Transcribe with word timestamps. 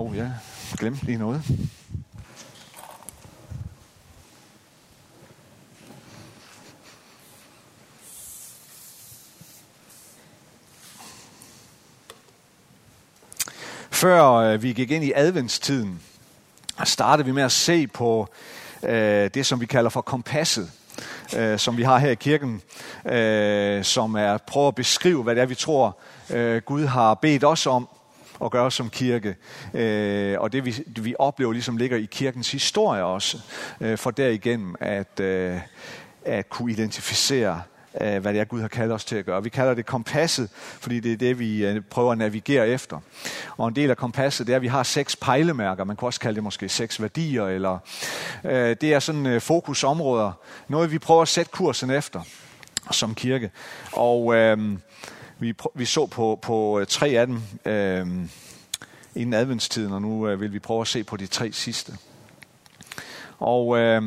Hov, 0.00 0.14
jeg 0.14 0.32
glemte 0.78 1.04
lige 1.04 1.18
noget. 1.18 1.42
Før 13.90 14.24
øh, 14.24 14.62
vi 14.62 14.72
gik 14.72 14.90
ind 14.90 15.04
i 15.04 15.12
adventstiden, 15.14 16.00
startede 16.84 17.26
vi 17.26 17.32
med 17.32 17.42
at 17.42 17.52
se 17.52 17.86
på 17.86 18.28
øh, 18.82 19.30
det, 19.34 19.46
som 19.46 19.60
vi 19.60 19.66
kalder 19.66 19.90
for 19.90 20.00
kompasset, 20.00 20.70
øh, 21.36 21.58
som 21.58 21.76
vi 21.76 21.82
har 21.82 21.98
her 21.98 22.10
i 22.10 22.14
kirken, 22.14 22.62
øh, 23.04 23.84
som 23.84 24.14
er 24.14 24.34
at 24.34 24.42
prøve 24.42 24.68
at 24.68 24.74
beskrive, 24.74 25.22
hvad 25.22 25.34
det 25.34 25.42
er, 25.42 25.46
vi 25.46 25.54
tror, 25.54 25.98
øh, 26.30 26.62
Gud 26.62 26.84
har 26.84 27.14
bedt 27.14 27.44
os 27.44 27.66
om 27.66 27.88
at 28.44 28.50
gøre 28.50 28.70
som 28.70 28.90
kirke. 28.90 29.36
Øh, 29.74 30.40
og 30.40 30.52
det 30.52 30.64
vi, 30.64 30.84
vi 30.86 31.14
oplever 31.18 31.52
ligesom 31.52 31.76
ligger 31.76 31.96
i 31.96 32.08
kirkens 32.10 32.52
historie 32.52 33.04
også, 33.04 33.38
øh, 33.80 33.98
for 33.98 34.10
derigennem 34.10 34.74
at, 34.80 35.20
øh, 35.20 35.58
at 36.24 36.48
kunne 36.48 36.72
identificere 36.72 37.62
øh, 38.00 38.18
hvad 38.18 38.32
det 38.34 38.40
er, 38.40 38.44
Gud 38.44 38.60
har 38.60 38.68
kaldt 38.68 38.92
os 38.92 39.04
til 39.04 39.16
at 39.16 39.24
gøre. 39.24 39.42
Vi 39.42 39.48
kalder 39.48 39.74
det 39.74 39.86
kompasset, 39.86 40.48
fordi 40.54 41.00
det 41.00 41.12
er 41.12 41.16
det, 41.16 41.38
vi 41.38 41.66
øh, 41.66 41.80
prøver 41.90 42.12
at 42.12 42.18
navigere 42.18 42.68
efter. 42.68 43.00
Og 43.56 43.68
en 43.68 43.76
del 43.76 43.90
af 43.90 43.96
kompasset, 43.96 44.46
det 44.46 44.52
er, 44.52 44.56
at 44.56 44.62
vi 44.62 44.66
har 44.66 44.82
seks 44.82 45.16
pejlemærker. 45.16 45.84
Man 45.84 45.96
kunne 45.96 46.08
også 46.08 46.20
kalde 46.20 46.34
det 46.34 46.42
måske 46.42 46.68
seks 46.68 47.02
værdier, 47.02 47.46
eller 47.46 47.78
øh, 48.44 48.76
det 48.80 48.94
er 48.94 48.98
sådan 48.98 49.26
øh, 49.26 49.40
fokusområder. 49.40 50.32
Noget, 50.68 50.92
vi 50.92 50.98
prøver 50.98 51.22
at 51.22 51.28
sætte 51.28 51.50
kursen 51.52 51.90
efter 51.90 52.22
som 52.90 53.14
kirke. 53.14 53.50
Og 53.92 54.34
øh, 54.34 54.58
vi, 55.40 55.54
vi 55.74 55.84
så 55.84 56.06
på, 56.06 56.38
på 56.42 56.80
øh, 56.80 56.86
tre 56.86 57.08
af 57.08 57.26
dem 57.26 57.42
øh, 57.64 58.06
inden 59.14 59.34
adventstiden, 59.34 59.92
og 59.92 60.02
nu 60.02 60.28
øh, 60.28 60.40
vil 60.40 60.52
vi 60.52 60.58
prøve 60.58 60.80
at 60.80 60.88
se 60.88 61.04
på 61.04 61.16
de 61.16 61.26
tre 61.26 61.52
sidste. 61.52 61.92
Og 63.38 63.78
øh, 63.78 64.02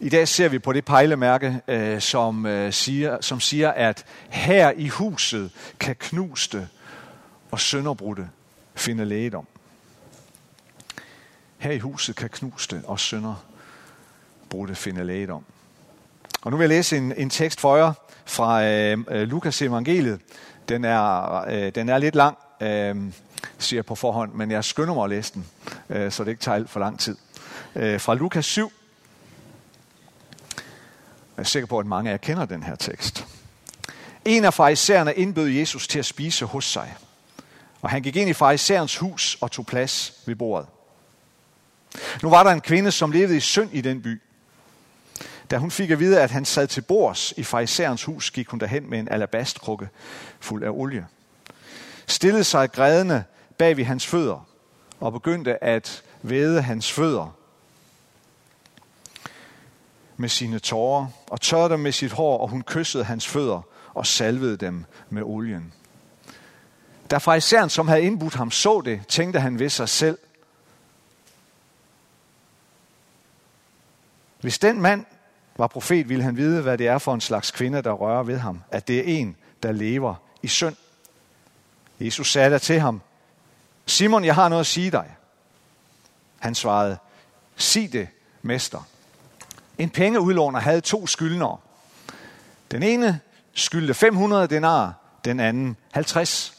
i 0.00 0.08
dag 0.08 0.28
ser 0.28 0.48
vi 0.48 0.58
på 0.58 0.72
det 0.72 0.84
pejlemærke, 0.84 1.60
øh, 1.68 2.00
som, 2.00 2.46
øh, 2.46 2.72
siger, 2.72 3.20
som 3.20 3.40
siger, 3.40 3.70
at 3.70 4.04
her 4.28 4.72
i 4.76 4.88
huset 4.88 5.50
kan 5.80 5.96
knuste 5.96 6.68
og 7.50 7.60
sønderbrudte 7.60 8.28
finde 8.74 9.04
lægedom. 9.04 9.46
Her 11.58 11.70
i 11.70 11.78
huset 11.78 12.16
kan 12.16 12.28
knuste 12.28 12.82
og 12.84 13.00
sønderbrudte 13.00 14.74
finde 14.74 15.04
lægedom. 15.04 15.44
Og 16.42 16.50
nu 16.50 16.56
vil 16.56 16.64
jeg 16.64 16.68
læse 16.68 16.96
en, 16.96 17.12
en 17.16 17.30
tekst 17.30 17.60
for 17.60 17.76
jer 17.76 17.92
fra 18.24 18.64
øh, 18.64 18.98
øh, 19.08 19.28
Lukas 19.28 19.62
evangeliet. 19.62 20.20
Den 20.68 20.84
er, 20.84 21.32
øh, 21.48 21.74
den 21.74 21.88
er 21.88 21.98
lidt 21.98 22.14
lang, 22.14 22.38
øh, 22.60 22.96
siger 23.58 23.78
jeg 23.78 23.86
på 23.86 23.94
forhånd, 23.94 24.32
men 24.32 24.50
jeg 24.50 24.64
skynder 24.64 24.94
mig 24.94 25.04
at 25.04 25.10
læse 25.10 25.34
den, 25.34 25.46
øh, 25.90 26.12
så 26.12 26.24
det 26.24 26.30
ikke 26.30 26.42
tager 26.42 26.56
alt 26.56 26.70
for 26.70 26.80
lang 26.80 27.00
tid. 27.00 27.16
Øh, 27.76 28.00
fra 28.00 28.14
Lukas 28.14 28.46
7, 28.46 28.72
jeg 31.36 31.42
er 31.42 31.46
sikker 31.46 31.66
på, 31.66 31.78
at 31.78 31.86
mange 31.86 32.10
af 32.10 32.12
jer 32.12 32.18
kender 32.18 32.44
den 32.44 32.62
her 32.62 32.74
tekst. 32.74 33.26
En 34.24 34.44
af 34.44 34.54
farisæerne 34.54 35.14
indbød 35.14 35.48
Jesus 35.48 35.88
til 35.88 35.98
at 35.98 36.06
spise 36.06 36.44
hos 36.44 36.64
sig. 36.64 36.96
Og 37.82 37.90
han 37.90 38.02
gik 38.02 38.16
ind 38.16 38.30
i 38.30 38.32
farisæerens 38.32 38.96
hus 38.96 39.38
og 39.40 39.50
tog 39.50 39.66
plads 39.66 40.22
ved 40.26 40.34
bordet. 40.34 40.68
Nu 42.22 42.30
var 42.30 42.42
der 42.42 42.50
en 42.50 42.60
kvinde, 42.60 42.92
som 42.92 43.10
levede 43.10 43.36
i 43.36 43.40
synd 43.40 43.70
i 43.72 43.80
den 43.80 44.02
by. 44.02 44.20
Da 45.50 45.58
hun 45.58 45.70
fik 45.70 45.90
at 45.90 45.98
vide, 45.98 46.20
at 46.20 46.30
han 46.30 46.44
sad 46.44 46.66
til 46.66 46.80
bords 46.80 47.32
i 47.36 47.42
farisæerens 47.42 48.04
hus, 48.04 48.30
gik 48.30 48.48
hun 48.48 48.60
derhen 48.60 48.90
med 48.90 48.98
en 48.98 49.08
alabastkrukke 49.08 49.88
fuld 50.40 50.64
af 50.64 50.70
olie. 50.70 51.06
Stillede 52.06 52.44
sig 52.44 52.72
grædende 52.72 53.24
bag 53.58 53.76
ved 53.76 53.84
hans 53.84 54.06
fødder 54.06 54.46
og 55.00 55.12
begyndte 55.12 55.64
at 55.64 56.02
væde 56.22 56.62
hans 56.62 56.92
fødder 56.92 57.36
med 60.16 60.28
sine 60.28 60.58
tårer 60.58 61.06
og 61.26 61.40
tørrede 61.40 61.70
dem 61.70 61.80
med 61.80 61.92
sit 61.92 62.12
hår, 62.12 62.38
og 62.38 62.48
hun 62.48 62.62
kyssede 62.62 63.04
hans 63.04 63.26
fødder 63.26 63.62
og 63.94 64.06
salvede 64.06 64.56
dem 64.56 64.84
med 65.10 65.22
olien. 65.22 65.72
Da 67.10 67.18
fariseren, 67.18 67.70
som 67.70 67.88
havde 67.88 68.02
indbudt 68.02 68.34
ham, 68.34 68.50
så 68.50 68.82
det, 68.84 69.02
tænkte 69.08 69.40
han 69.40 69.58
ved 69.58 69.68
sig 69.68 69.88
selv, 69.88 70.18
Hvis 74.40 74.58
den 74.58 74.80
mand 74.80 75.06
var 75.60 75.66
profet, 75.66 76.08
ville 76.08 76.24
han 76.24 76.36
vide, 76.36 76.62
hvad 76.62 76.78
det 76.78 76.86
er 76.86 76.98
for 76.98 77.14
en 77.14 77.20
slags 77.20 77.50
kvinde, 77.50 77.82
der 77.82 77.92
rører 77.92 78.22
ved 78.22 78.38
ham. 78.38 78.62
At 78.70 78.88
det 78.88 78.98
er 78.98 79.02
en, 79.18 79.36
der 79.62 79.72
lever 79.72 80.14
i 80.42 80.48
synd. 80.48 80.76
Jesus 82.00 82.32
sagde 82.32 82.50
der 82.50 82.58
til 82.58 82.80
ham, 82.80 83.00
Simon, 83.86 84.24
jeg 84.24 84.34
har 84.34 84.48
noget 84.48 84.60
at 84.60 84.66
sige 84.66 84.90
dig. 84.90 85.16
Han 86.38 86.54
svarede, 86.54 86.98
sig 87.56 87.92
det, 87.92 88.08
mester. 88.42 88.88
En 89.78 89.90
pengeudlåner 89.90 90.60
havde 90.60 90.80
to 90.80 91.06
skyldnere. 91.06 91.58
Den 92.70 92.82
ene 92.82 93.20
skyldte 93.52 93.94
500 93.94 94.48
denar, 94.48 94.94
den 95.24 95.40
anden 95.40 95.76
50. 95.92 96.56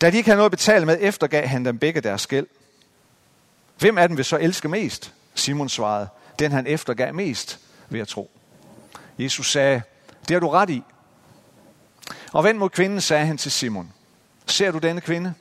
Da 0.00 0.10
de 0.10 0.16
ikke 0.16 0.28
havde 0.28 0.36
noget 0.36 0.48
at 0.48 0.58
betale 0.58 0.86
med, 0.86 0.98
eftergav 1.00 1.46
han 1.46 1.64
dem 1.64 1.78
begge 1.78 2.00
deres 2.00 2.26
gæld. 2.26 2.46
Hvem 3.78 3.98
af 3.98 4.08
dem 4.08 4.16
vil 4.16 4.24
så 4.24 4.36
elske 4.36 4.68
mest? 4.68 5.14
Simon 5.34 5.68
svarede, 5.68 6.08
den 6.38 6.52
han 6.52 6.66
eftergav 6.66 7.14
mest, 7.14 7.60
ved 7.88 8.00
at 8.00 8.08
tro. 8.08 8.30
Jesus 9.18 9.52
sagde, 9.52 9.82
det 10.28 10.34
har 10.34 10.40
du 10.40 10.48
ret 10.48 10.70
i. 10.70 10.82
Og 12.32 12.44
vend 12.44 12.58
mod 12.58 12.70
kvinden, 12.70 13.00
sagde 13.00 13.26
han 13.26 13.38
til 13.38 13.50
Simon. 13.50 13.92
Ser 14.46 14.70
du 14.70 14.78
denne 14.78 15.00
kvinde? 15.00 15.34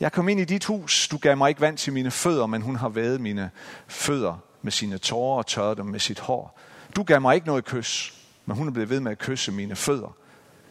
Jeg 0.00 0.12
kom 0.12 0.28
ind 0.28 0.40
i 0.40 0.44
dit 0.44 0.64
hus, 0.64 1.08
du 1.08 1.18
gav 1.18 1.36
mig 1.36 1.48
ikke 1.48 1.60
vand 1.60 1.78
til 1.78 1.92
mine 1.92 2.10
fødder, 2.10 2.46
men 2.46 2.62
hun 2.62 2.76
har 2.76 2.88
været 2.88 3.20
mine 3.20 3.50
fødder 3.86 4.42
med 4.62 4.72
sine 4.72 4.98
tårer 4.98 5.38
og 5.38 5.46
tørret 5.46 5.76
dem 5.76 5.86
med 5.86 6.00
sit 6.00 6.18
hår. 6.18 6.58
Du 6.96 7.02
gav 7.02 7.20
mig 7.20 7.34
ikke 7.34 7.46
noget 7.46 7.64
kys, 7.64 8.14
men 8.46 8.56
hun 8.56 8.68
er 8.68 8.72
blevet 8.72 8.90
ved 8.90 9.00
med 9.00 9.12
at 9.12 9.18
kysse 9.18 9.52
mine 9.52 9.76
fødder, 9.76 10.16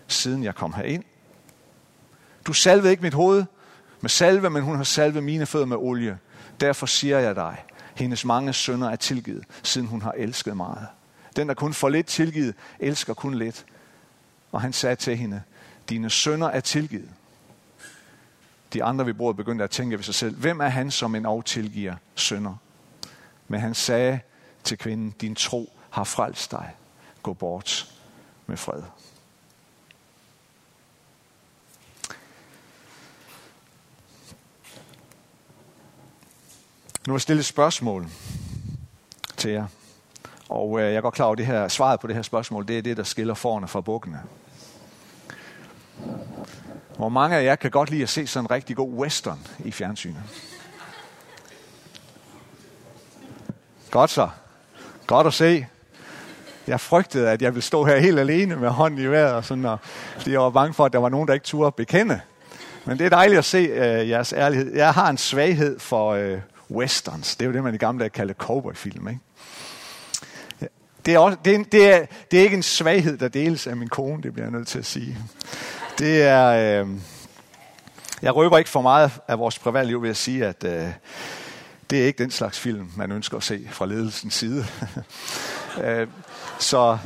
siden 0.07 0.43
jeg 0.43 0.55
kom 0.55 0.73
herind. 0.73 1.03
Du 2.45 2.53
salvede 2.53 2.91
ikke 2.91 3.03
mit 3.03 3.13
hoved 3.13 3.45
med 4.01 4.09
salve, 4.09 4.49
men 4.49 4.63
hun 4.63 4.75
har 4.75 4.83
salvet 4.83 5.23
mine 5.23 5.45
fødder 5.45 5.65
med 5.65 5.77
olie. 5.77 6.17
Derfor 6.59 6.85
siger 6.85 7.19
jeg 7.19 7.35
dig, 7.35 7.63
hendes 7.95 8.25
mange 8.25 8.53
sønder 8.53 8.89
er 8.89 8.95
tilgivet, 8.95 9.43
siden 9.63 9.87
hun 9.87 10.01
har 10.01 10.11
elsket 10.11 10.57
meget. 10.57 10.87
Den, 11.35 11.47
der 11.47 11.53
kun 11.53 11.73
får 11.73 11.89
lidt 11.89 12.07
tilgivet, 12.07 12.55
elsker 12.79 13.13
kun 13.13 13.33
lidt. 13.33 13.65
Og 14.51 14.61
han 14.61 14.73
sagde 14.73 14.95
til 14.95 15.17
hende, 15.17 15.41
dine 15.89 16.09
sønder 16.09 16.47
er 16.47 16.59
tilgivet. 16.59 17.09
De 18.73 18.83
andre 18.83 19.05
ved 19.05 19.13
bordet 19.13 19.37
begyndte 19.37 19.63
at 19.63 19.69
tænke 19.69 19.97
ved 19.97 20.03
sig 20.03 20.15
selv, 20.15 20.35
hvem 20.35 20.59
er 20.59 20.67
han, 20.67 20.91
som 20.91 21.15
en 21.15 21.43
tilgiver 21.43 21.95
sønder? 22.15 22.55
Men 23.47 23.59
han 23.59 23.73
sagde 23.73 24.19
til 24.63 24.77
kvinden, 24.77 25.11
din 25.21 25.35
tro 25.35 25.73
har 25.89 26.03
frelst 26.03 26.51
dig. 26.51 26.75
Gå 27.23 27.33
bort 27.33 27.91
med 28.47 28.57
fred. 28.57 28.81
Nu 37.07 37.13
vil 37.13 37.15
jeg 37.15 37.21
stille 37.21 37.39
et 37.39 37.45
spørgsmål 37.45 38.07
til 39.37 39.51
jer. 39.51 39.67
Og 40.49 40.81
øh, 40.81 40.93
jeg 40.93 41.01
går 41.01 41.09
klar 41.09 41.25
over, 41.25 41.33
at 41.33 41.37
det 41.37 41.45
her, 41.45 41.67
svaret 41.67 41.99
på 41.99 42.07
det 42.07 42.15
her 42.15 42.23
spørgsmål, 42.23 42.67
det 42.67 42.77
er 42.77 42.81
det, 42.81 42.97
der 42.97 43.03
skiller 43.03 43.33
forne 43.33 43.67
fra 43.67 43.81
bukkene. 43.81 44.21
Hvor 46.97 47.09
mange 47.09 47.37
af 47.37 47.43
jer 47.43 47.55
kan 47.55 47.71
godt 47.71 47.89
lide 47.89 48.03
at 48.03 48.09
se 48.09 48.27
sådan 48.27 48.45
en 48.45 48.51
rigtig 48.51 48.75
god 48.75 48.89
western 48.89 49.47
i 49.59 49.71
fjernsynet? 49.71 50.21
Godt 53.91 54.09
så. 54.09 54.29
Godt 55.07 55.27
at 55.27 55.33
se. 55.33 55.67
Jeg 56.67 56.79
frygtede, 56.79 57.29
at 57.29 57.41
jeg 57.41 57.53
ville 57.53 57.63
stå 57.63 57.85
her 57.85 57.97
helt 57.97 58.19
alene 58.19 58.55
med 58.55 58.69
hånden 58.69 58.99
i 58.99 59.05
vejret, 59.05 59.33
og 59.33 59.45
sådan, 59.45 59.65
og, 59.65 59.77
fordi 60.17 60.31
jeg 60.31 60.39
var 60.39 60.49
bange 60.49 60.73
for, 60.73 60.85
at 60.85 60.93
der 60.93 60.99
var 60.99 61.09
nogen, 61.09 61.27
der 61.27 61.33
ikke 61.33 61.45
turde 61.45 61.71
bekende. 61.71 62.21
Men 62.85 62.97
det 62.97 63.05
er 63.05 63.09
dejligt 63.09 63.37
at 63.37 63.45
se 63.45 63.57
øh, 63.57 64.09
jeres 64.09 64.33
ærlighed. 64.33 64.75
Jeg 64.75 64.93
har 64.93 65.09
en 65.09 65.17
svaghed 65.17 65.79
for 65.79 66.11
øh, 66.11 66.39
westerns. 66.71 67.35
Det 67.35 67.45
er 67.45 67.49
jo 67.49 67.53
det, 67.53 67.63
man 67.63 67.75
i 67.75 67.77
gamle 67.77 67.99
dage 67.99 68.09
kaldte 68.09 68.35
cowboyfilm. 68.37 69.07
Ikke? 69.07 69.19
Det, 71.05 71.13
er 71.13 71.19
også, 71.19 71.37
det, 71.45 71.55
er, 71.55 71.63
det, 71.63 71.93
er, 71.93 72.05
det 72.31 72.39
er 72.39 72.43
ikke 72.43 72.55
en 72.55 72.63
svaghed, 72.63 73.17
der 73.17 73.27
deles 73.27 73.67
af 73.67 73.77
min 73.77 73.89
kone, 73.89 74.23
det 74.23 74.33
bliver 74.33 74.45
jeg 74.45 74.51
nødt 74.51 74.67
til 74.67 74.79
at 74.79 74.85
sige. 74.85 75.17
Det 75.99 76.21
er... 76.21 76.81
Øh, 76.81 76.87
jeg 78.21 78.35
røber 78.35 78.57
ikke 78.57 78.69
for 78.69 78.81
meget 78.81 79.11
af 79.27 79.39
vores 79.39 79.59
privatliv 79.59 80.01
ved 80.01 80.09
at 80.09 80.17
sige, 80.17 80.45
at 80.45 80.63
øh, 80.63 80.87
det 81.89 82.01
er 82.01 82.05
ikke 82.05 82.23
den 82.23 82.31
slags 82.31 82.59
film, 82.59 82.91
man 82.95 83.11
ønsker 83.11 83.37
at 83.37 83.43
se 83.43 83.67
fra 83.71 83.85
ledelsens 83.85 84.33
side. 84.33 84.65
øh, 85.83 86.07
så 86.59 86.97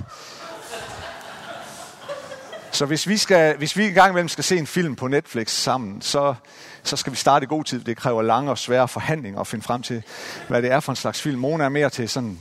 så 2.80 2.86
hvis 2.86 3.08
vi, 3.08 3.18
skal, 3.18 3.58
hvis 3.58 3.78
vi 3.78 3.92
gang 3.92 4.10
imellem 4.10 4.28
skal 4.28 4.44
se 4.44 4.58
en 4.58 4.68
film 4.68 4.96
på 4.96 5.08
Netflix 5.08 5.50
sammen, 5.50 6.02
så, 6.02 6.36
så 6.84 6.96
skal 6.96 7.12
vi 7.12 7.18
starte 7.18 7.44
i 7.44 7.48
god 7.48 7.64
tid. 7.64 7.80
Det 7.80 7.98
kræver 7.98 8.22
lange 8.22 8.52
og 8.52 8.58
svære 8.58 8.88
forhandlinger 8.88 9.40
at 9.40 9.48
finde 9.48 9.64
frem 9.64 9.81
til, 9.81 10.04
hvad 10.48 10.62
det 10.62 10.72
er 10.72 10.80
for 10.80 10.92
en 10.92 10.96
slags 10.96 11.22
film. 11.22 11.40
Mona 11.40 11.64
er 11.64 11.70
mere 11.70 11.90
til 11.90 12.10
sådan, 12.10 12.40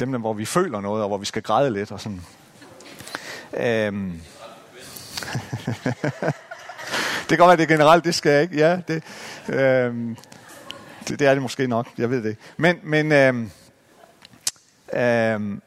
dem, 0.00 0.10
hvor 0.10 0.32
vi 0.32 0.44
føler 0.44 0.80
noget, 0.80 1.02
og 1.02 1.08
hvor 1.08 1.18
vi 1.18 1.26
skal 1.26 1.42
græde 1.42 1.70
lidt. 1.70 1.92
Og 1.92 2.00
sådan. 2.00 2.20
Øhm, 3.56 4.12
det 7.28 7.28
kan 7.28 7.38
godt 7.38 7.48
være, 7.48 7.56
det 7.56 7.62
er 7.62 7.76
generelt, 7.76 8.04
det 8.04 8.14
skal 8.14 8.32
jeg 8.32 8.42
ikke. 8.42 8.56
Ja, 8.56 8.80
det, 8.88 9.02
øhm, 9.48 10.16
det, 11.08 11.18
det 11.18 11.26
er 11.26 11.32
det 11.32 11.42
måske 11.42 11.66
nok, 11.66 11.88
jeg 11.98 12.10
ved 12.10 12.22
det 12.22 12.28
ikke. 12.28 12.42
Men, 12.56 12.76
men, 12.82 13.12
øhm, 13.12 13.50
øhm, 14.92 15.62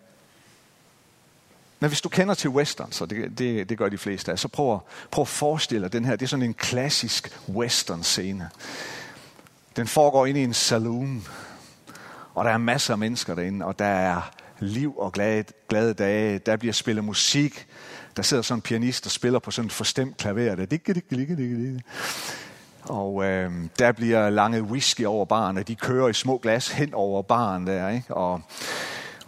men 1.79 1.89
hvis 1.89 2.01
du 2.01 2.09
kender 2.09 2.33
til 2.33 2.49
western, 2.49 2.91
så 2.91 3.05
det, 3.05 3.37
det, 3.37 3.69
det 3.69 3.77
gør 3.77 3.89
de 3.89 3.97
fleste 3.97 4.31
af, 4.31 4.39
så 4.39 4.47
prøv 4.47 4.73
at, 4.73 4.79
prøv 5.11 5.21
at 5.21 5.27
forestille 5.27 5.83
dig 5.83 5.93
den 5.93 6.05
her. 6.05 6.15
Det 6.15 6.25
er 6.25 6.27
sådan 6.27 6.45
en 6.45 6.53
klassisk 6.53 7.39
western 7.49 8.03
scene. 8.03 8.49
Den 9.75 9.87
foregår 9.87 10.25
inde 10.25 10.41
i 10.41 10.43
en 10.43 10.53
saloon, 10.53 11.27
og 12.33 12.45
der 12.45 12.51
er 12.51 12.57
masser 12.57 12.93
af 12.93 12.97
mennesker 12.97 13.35
derinde, 13.35 13.65
og 13.65 13.79
der 13.79 13.85
er 13.85 14.31
liv 14.59 14.97
og 14.97 15.11
glade, 15.11 15.43
glade 15.69 15.93
dage. 15.93 16.39
Der 16.39 16.57
bliver 16.57 16.73
spillet 16.73 17.03
musik. 17.03 17.67
Der 18.17 18.23
sidder 18.23 18.43
sådan 18.43 18.57
en 18.57 18.61
pianist 18.61 19.05
og 19.05 19.11
spiller 19.11 19.39
på 19.39 19.51
sådan 19.51 19.65
et 19.65 19.73
forstemt 19.73 20.17
klaver. 20.17 20.55
Der. 20.55 20.65
Dik, 20.65 20.87
dik, 20.87 21.09
dik, 21.09 21.37
dik. 21.37 21.81
Og 22.83 23.25
øh, 23.25 23.51
der 23.79 23.91
bliver 23.91 24.29
langet 24.29 24.61
whisky 24.61 25.05
over 25.05 25.25
baren, 25.25 25.57
og 25.57 25.67
de 25.67 25.75
kører 25.75 26.07
i 26.07 26.13
små 26.13 26.37
glas 26.37 26.69
hen 26.69 26.93
over 26.93 27.21
baren 27.21 27.67
der. 27.67 27.89
Ikke? 27.89 28.13
Og, 28.13 28.41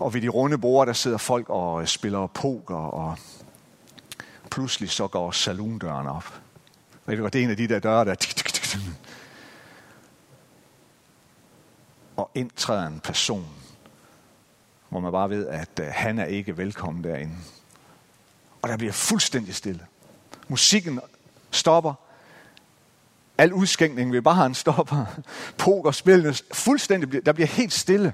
og 0.01 0.13
ved 0.13 0.21
de 0.21 0.27
runde 0.27 0.57
borde, 0.57 0.87
der 0.87 0.93
sidder 0.93 1.17
folk 1.17 1.49
og 1.49 1.81
øh, 1.81 1.87
spiller 1.87 2.27
poker, 2.27 2.75
og 2.75 3.17
pludselig 4.51 4.89
så 4.89 5.07
går 5.07 5.31
salondøren 5.31 6.07
op. 6.07 6.33
Ved 7.05 7.17
du, 7.17 7.25
det 7.25 7.35
er 7.35 7.43
en 7.43 7.49
af 7.49 7.57
de 7.57 7.67
der 7.67 7.79
døre, 7.79 8.05
der... 8.05 8.15
Og 12.15 12.31
indtræder 12.35 12.87
en 12.87 12.99
person, 12.99 13.47
hvor 14.89 14.99
man 14.99 15.11
bare 15.11 15.29
ved, 15.29 15.47
at 15.47 15.79
øh, 15.79 15.87
han 15.91 16.19
er 16.19 16.25
ikke 16.25 16.57
velkommen 16.57 17.03
derinde. 17.03 17.35
Og 18.61 18.69
der 18.69 18.77
bliver 18.77 18.93
fuldstændig 18.93 19.55
stille. 19.55 19.85
Musikken 20.47 20.99
stopper. 21.51 21.93
Al 23.37 23.53
udskænkning 23.53 24.11
ved 24.11 24.21
baren 24.21 24.55
stopper. 24.55 25.05
Pokerspillene 25.57 26.35
fuldstændig, 26.53 27.25
der 27.25 27.33
bliver 27.33 27.47
helt 27.47 27.73
stille. 27.73 28.13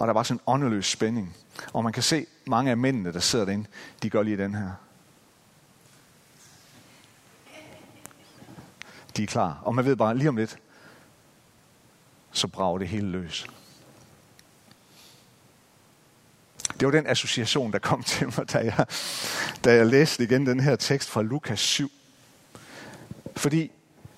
Og 0.00 0.06
der 0.06 0.12
var 0.12 0.22
sådan 0.22 0.36
en 0.36 0.42
åndeløs 0.46 0.86
spænding. 0.86 1.36
Og 1.72 1.84
man 1.84 1.92
kan 1.92 2.02
se 2.02 2.26
mange 2.46 2.70
af 2.70 2.76
mændene, 2.76 3.12
der 3.12 3.20
sidder 3.20 3.44
derinde, 3.44 3.66
de 4.02 4.10
gør 4.10 4.22
lige 4.22 4.36
den 4.36 4.54
her. 4.54 4.70
De 9.16 9.22
er 9.22 9.26
klar. 9.26 9.60
Og 9.62 9.74
man 9.74 9.84
ved 9.84 9.96
bare, 9.96 10.16
lige 10.16 10.28
om 10.28 10.36
lidt, 10.36 10.58
så 12.32 12.48
brager 12.48 12.78
det 12.78 12.88
hele 12.88 13.08
løs. 13.08 13.46
Det 16.80 16.86
var 16.86 16.92
den 16.92 17.06
association, 17.06 17.72
der 17.72 17.78
kom 17.78 18.02
til 18.02 18.26
mig, 18.26 18.52
da 18.52 18.58
jeg, 18.58 18.86
da 19.64 19.74
jeg 19.74 19.86
læste 19.86 20.24
igen 20.24 20.46
den 20.46 20.60
her 20.60 20.76
tekst 20.76 21.08
fra 21.08 21.22
Lukas 21.22 21.60
7. 21.60 21.90
Fordi 23.36 23.70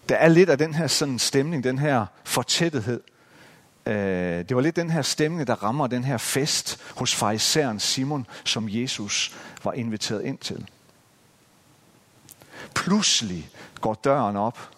der 0.08 0.16
er 0.16 0.28
lidt 0.28 0.50
af 0.50 0.58
den 0.58 0.74
her 0.74 0.86
sådan 0.86 1.18
stemning, 1.18 1.64
den 1.64 1.78
her 1.78 2.06
fortættethed. 2.24 3.00
Øh, 3.86 4.48
det 4.48 4.56
var 4.56 4.62
lidt 4.62 4.76
den 4.76 4.90
her 4.90 5.02
stemning, 5.02 5.46
der 5.46 5.54
rammer 5.54 5.86
den 5.86 6.04
her 6.04 6.18
fest 6.18 6.78
hos 6.96 7.14
farisæren 7.14 7.80
Simon, 7.80 8.26
som 8.44 8.68
Jesus 8.68 9.36
var 9.64 9.72
inviteret 9.72 10.24
ind 10.24 10.38
til. 10.38 10.68
Pludselig 12.74 13.50
går 13.80 13.94
døren 13.94 14.36
op, 14.36 14.70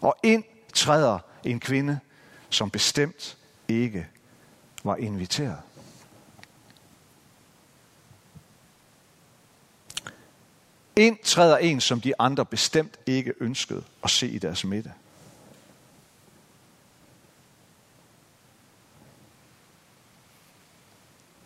og 0.00 0.16
ind 0.22 0.44
træder 0.74 1.18
en 1.44 1.60
kvinde, 1.60 2.00
som 2.50 2.70
bestemt 2.70 3.36
ikke 3.68 4.06
var 4.84 4.96
inviteret. 4.96 5.58
Ind 10.96 11.18
træder 11.24 11.56
en, 11.56 11.80
som 11.80 12.00
de 12.00 12.20
andre 12.20 12.46
bestemt 12.46 12.96
ikke 13.06 13.34
ønskede 13.40 13.84
at 14.04 14.10
se 14.10 14.28
i 14.28 14.38
deres 14.38 14.64
midte. 14.64 14.92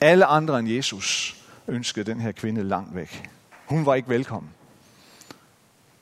Alle 0.01 0.25
andre 0.25 0.59
end 0.59 0.69
Jesus 0.69 1.37
ønskede 1.69 2.11
den 2.11 2.21
her 2.21 2.33
kvinde 2.33 2.65
langt 2.65 2.95
væk. 2.95 3.31
Hun 3.67 3.87
var 3.87 3.95
ikke 3.95 4.09
velkommen. 4.09 4.51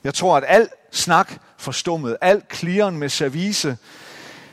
Jeg 0.05 0.15
tror, 0.15 0.37
at 0.37 0.45
al 0.47 0.69
snak 0.91 1.33
forstummede, 1.57 2.17
al 2.21 2.43
klieren 2.49 2.99
med 2.99 3.09
service 3.09 3.77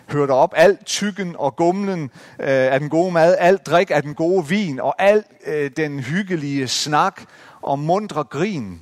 hørte 0.09 0.31
op, 0.31 0.53
al 0.55 0.77
tykken 0.85 1.35
og 1.35 1.55
gumlen 1.55 2.03
øh, 2.39 2.47
af 2.47 2.79
den 2.79 2.89
gode 2.89 3.11
mad, 3.11 3.35
al 3.39 3.57
drik 3.57 3.91
af 3.91 4.01
den 4.01 4.15
gode 4.15 4.47
vin 4.47 4.79
og 4.79 4.95
al 5.01 5.23
øh, 5.45 5.71
den 5.77 5.99
hyggelige 5.99 6.67
snak 6.67 7.21
og 7.61 7.79
mundre 7.79 8.23
grin 8.23 8.81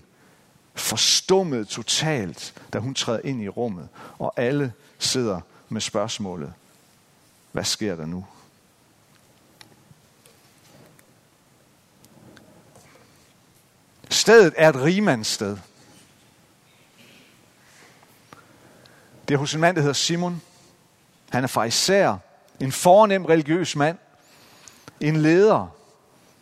forstummet 0.76 1.68
totalt, 1.68 2.54
da 2.74 2.80
hun 2.80 2.94
træder 2.94 3.20
ind 3.24 3.42
i 3.42 3.50
rummet, 3.50 3.88
og 4.20 4.34
alle 4.38 4.74
sidder 5.00 5.42
med 5.70 5.82
spørgsmålet, 5.82 6.54
hvad 7.52 7.64
sker 7.64 7.96
der 7.96 8.06
nu? 8.06 8.26
Stedet 14.10 14.54
er 14.58 14.70
et 14.70 14.76
rigmandssted. 14.76 15.58
Det 19.28 19.34
er 19.34 19.38
hos 19.38 19.54
en 19.54 19.62
mand, 19.62 19.76
der 19.76 19.82
hedder 19.82 19.94
Simon. 19.94 20.42
Han 21.30 21.44
er 21.44 21.48
fariser, 21.48 22.18
en 22.60 22.72
fornem 22.72 23.26
religiøs 23.26 23.76
mand, 23.76 23.98
en 25.00 25.16
leder, 25.16 25.68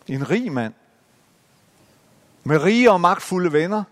en 0.06 0.30
rig 0.30 0.52
mand, 0.52 0.74
med 2.44 2.62
rige 2.62 2.90
og 2.90 3.00
magtfulde 3.00 3.52
venner. 3.52 3.84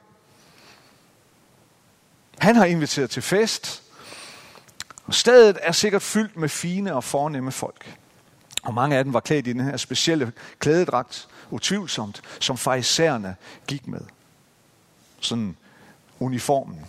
Han 2.38 2.56
har 2.56 2.64
inviteret 2.64 3.10
til 3.10 3.22
fest, 3.22 3.82
og 5.06 5.14
stedet 5.14 5.58
er 5.62 5.72
sikkert 5.72 6.02
fyldt 6.02 6.36
med 6.36 6.48
fine 6.48 6.94
og 6.94 7.04
fornemme 7.04 7.52
folk. 7.52 7.96
Og 8.66 8.74
mange 8.74 8.96
af 8.96 9.04
dem 9.04 9.12
var 9.12 9.20
klædt 9.20 9.46
i 9.46 9.52
den 9.52 9.60
her 9.60 9.76
specielle 9.76 10.32
klædedragt, 10.58 11.28
utvivlsomt, 11.50 12.22
som 12.40 12.56
farisæerne 12.56 13.36
gik 13.66 13.86
med. 13.86 14.00
Sådan 15.20 15.56
uniformen. 16.20 16.86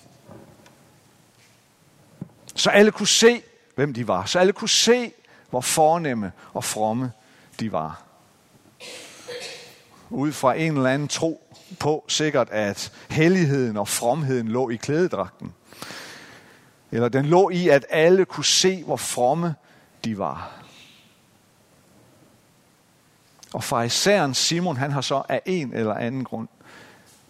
Så 2.56 2.70
alle 2.70 2.92
kunne 2.92 3.08
se, 3.08 3.42
hvem 3.76 3.94
de 3.94 4.08
var. 4.08 4.26
Så 4.26 4.40
alle 4.40 4.54
kunne 4.54 4.70
se, 4.70 5.12
hvor 5.50 5.62
fornemme 5.62 6.32
og 6.54 6.64
fromme 6.64 7.12
de 7.60 7.72
var. 7.72 8.04
Ud 10.10 10.32
fra 10.32 10.54
en 10.54 10.78
eller 10.78 10.90
anden 10.90 11.08
tro 11.08 11.56
på 11.80 12.06
sikkert, 12.08 12.50
at 12.50 12.92
helligheden 13.10 13.78
og 13.78 13.88
fromheden 13.88 14.48
lå 14.48 14.70
i 14.70 14.76
klædedragten. 14.76 15.54
Eller 16.92 17.10
den 17.10 17.26
lå 17.26 17.50
i, 17.50 17.70
at 17.70 17.86
alle 17.90 18.26
kunne 18.26 18.46
se, 18.46 18.84
hvor 18.84 18.98
fromme 18.98 19.56
de 20.04 20.18
var. 20.18 20.57
Og 23.54 23.64
farisæeren 23.64 24.34
Simon, 24.34 24.78
han 24.78 24.92
har 24.92 25.02
så 25.02 25.24
af 25.30 25.42
en 25.46 25.74
eller 25.74 25.94
anden 25.94 26.24
grund 26.24 26.48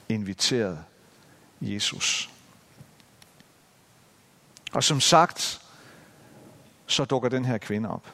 inviteret 0.09 0.79
Jesus. 1.61 2.29
Og 4.71 4.83
som 4.83 4.99
sagt, 4.99 5.61
så 6.87 7.05
dukker 7.05 7.29
den 7.29 7.45
her 7.45 7.57
kvinde 7.57 7.89
op. 7.89 8.07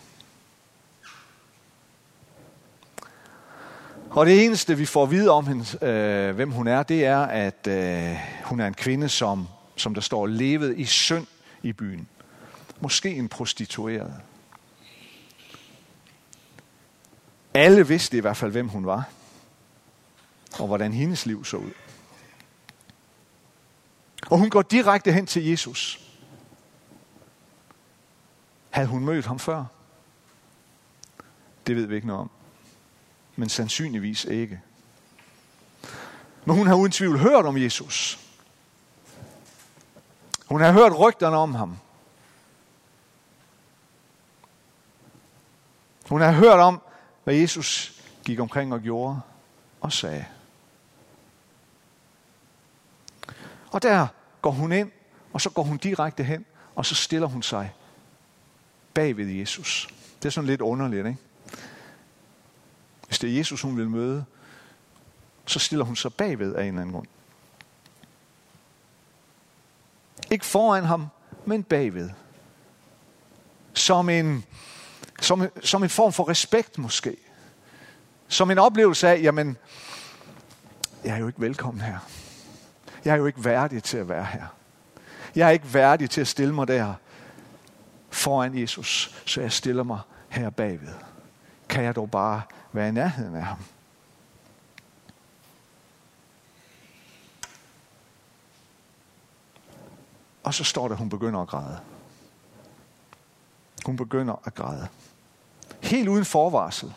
Og 4.10 4.26
det 4.26 4.46
eneste, 4.46 4.78
vi 4.78 4.86
får 4.86 5.04
at 5.04 5.12
vide 5.12 5.30
om 5.30 5.48
hende, 5.48 5.86
øh, 5.86 6.36
hvem 6.36 6.52
hun 6.52 6.68
er, 6.68 6.84
det 6.84 7.06
er, 7.06 7.20
at 7.20 7.68
øh, 7.68 8.18
hun 8.44 8.60
er 8.60 8.68
en 8.68 8.74
kvinde, 8.74 9.10
som, 9.10 9.48
som 9.76 9.94
der 9.94 10.02
står, 10.02 10.28
levet 10.28 10.80
i 10.80 10.86
synd 10.86 11.28
i 11.64 11.74
byen. 11.74 12.08
Måske 12.80 13.10
en 13.10 13.30
prostitueret. 13.30 14.14
Alle 17.54 17.88
vidste 17.88 18.18
i 18.18 18.20
hvert 18.20 18.38
fald, 18.38 18.52
hvem 18.52 18.68
hun 18.68 18.86
var, 18.86 19.10
og 20.60 20.68
hvordan 20.68 20.94
hendes 20.94 21.26
liv 21.26 21.46
så 21.46 21.58
ud. 21.58 21.72
Og 24.30 24.38
hun 24.38 24.50
går 24.50 24.62
direkte 24.62 25.12
hen 25.12 25.26
til 25.26 25.46
Jesus. 25.46 26.00
Havde 28.70 28.88
hun 28.88 29.06
mødt 29.06 29.26
ham 29.26 29.40
før? 29.40 29.66
Det 31.68 31.76
ved 31.76 31.86
vi 31.86 31.96
ikke 31.96 32.08
noget 32.08 32.22
om. 32.22 32.30
Men 33.36 33.50
sandsynligvis 33.50 34.26
ikke. 34.26 34.62
Men 36.46 36.56
hun 36.56 36.68
har 36.68 36.76
uden 36.76 36.92
tvivl 36.92 37.20
hørt 37.20 37.46
om 37.46 37.58
Jesus. 37.58 38.20
Hun 40.46 40.62
har 40.62 40.72
hørt 40.72 41.00
rygterne 41.00 41.38
om 41.38 41.56
ham. 41.56 41.78
Hun 46.10 46.22
har 46.22 46.32
hørt 46.32 46.60
om, 46.60 46.82
hvad 47.24 47.36
Jesus 47.36 48.02
gik 48.26 48.40
omkring 48.40 48.74
og 48.74 48.82
gjorde 48.82 49.22
og 49.82 49.94
sagde. 49.94 50.26
Og 53.72 53.82
der 53.82 54.08
går 54.42 54.52
hun 54.52 54.72
ind, 54.72 54.92
og 55.34 55.42
så 55.42 55.50
går 55.50 55.64
hun 55.64 55.78
direkte 55.78 56.24
hen, 56.24 56.46
og 56.76 56.86
så 56.86 56.96
stiller 56.96 57.28
hun 57.28 57.44
sig 57.44 57.74
bag 58.94 59.18
ved 59.18 59.26
Jesus. 59.26 59.90
Det 60.20 60.26
er 60.26 60.30
sådan 60.30 60.48
lidt 60.48 60.62
underligt, 60.62 61.08
ikke? 61.08 61.20
Hvis 63.08 63.20
det 63.20 63.30
er 63.30 63.38
Jesus, 63.38 63.62
hun 63.62 63.78
vil 63.78 63.90
møde, 63.90 64.26
så 65.46 65.60
stiller 65.60 65.86
hun 65.86 65.96
sig 65.96 66.14
bagved 66.14 66.56
af 66.56 66.62
en 66.62 66.68
eller 66.68 66.82
anden 66.82 66.94
grund. 66.94 67.08
Ikke 70.32 70.46
foran 70.46 70.84
ham, 70.84 71.08
men 71.46 71.64
bagved. 71.64 72.10
Som 73.74 74.10
en, 74.10 74.46
som, 75.24 75.50
som 75.64 75.84
en 75.84 75.90
form 75.90 76.14
for 76.14 76.30
respekt 76.30 76.78
måske. 76.78 77.18
Som 78.28 78.52
en 78.52 78.58
oplevelse 78.58 79.08
af, 79.08 79.22
jamen, 79.22 79.58
jeg 81.04 81.14
er 81.14 81.18
jo 81.18 81.28
ikke 81.28 81.42
velkommen 81.42 81.82
her. 81.82 81.98
Jeg 83.06 83.12
er 83.12 83.18
jo 83.18 83.26
ikke 83.26 83.46
værdig 83.46 83.84
til 83.84 83.98
at 83.98 84.10
være 84.10 84.26
her. 84.26 84.46
Jeg 85.36 85.48
er 85.48 85.52
ikke 85.52 85.74
værdig 85.74 86.10
til 86.10 86.22
at 86.22 86.28
stille 86.28 86.54
mig 86.54 86.68
der 86.68 86.94
foran 88.10 88.58
Jesus, 88.58 89.22
så 89.26 89.42
jeg 89.42 89.52
stiller 89.52 89.84
mig 89.84 90.00
her 90.30 90.50
bagved. 90.50 90.94
Kan 91.70 91.84
jeg 91.84 91.96
dog 91.96 92.12
bare 92.12 92.42
være 92.72 92.88
i 92.88 92.92
nærheden 92.92 93.36
af 93.36 93.44
ham? 93.44 93.58
Og 100.44 100.54
så 100.54 100.64
står 100.64 100.88
der, 100.88 100.96
at 100.96 101.00
hun 101.00 101.10
begynder 101.10 101.40
at 101.40 101.48
græde. 101.48 101.80
Hun 103.86 103.98
begynder 103.98 104.42
at 104.46 104.56
græde. 104.56 104.88
Helt 105.84 106.08
uden 106.08 106.26
forvarsel. 106.26 106.94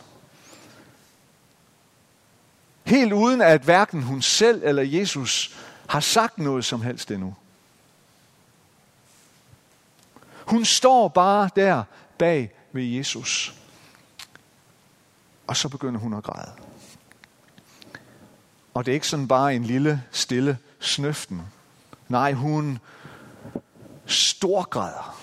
Helt 2.84 3.12
uden 3.12 3.42
at 3.42 3.62
hverken 3.62 4.02
hun 4.02 4.22
selv 4.22 4.62
eller 4.64 4.82
Jesus 4.82 5.56
har 5.88 6.00
sagt 6.00 6.38
noget 6.38 6.64
som 6.64 6.82
helst 6.82 7.10
endnu. 7.10 7.34
Hun 10.46 10.64
står 10.64 11.08
bare 11.08 11.50
der 11.56 11.84
bag 12.18 12.52
ved 12.72 12.84
Jesus. 12.84 13.54
Og 15.46 15.56
så 15.56 15.68
begynder 15.68 16.00
hun 16.00 16.14
at 16.14 16.24
græde. 16.24 16.52
Og 18.74 18.86
det 18.86 18.92
er 18.92 18.94
ikke 18.94 19.08
sådan 19.08 19.28
bare 19.28 19.54
en 19.54 19.64
lille, 19.64 20.02
stille 20.10 20.58
snøften. 20.80 21.42
Nej, 22.08 22.32
hun 22.32 22.78
storgræder. 24.06 25.18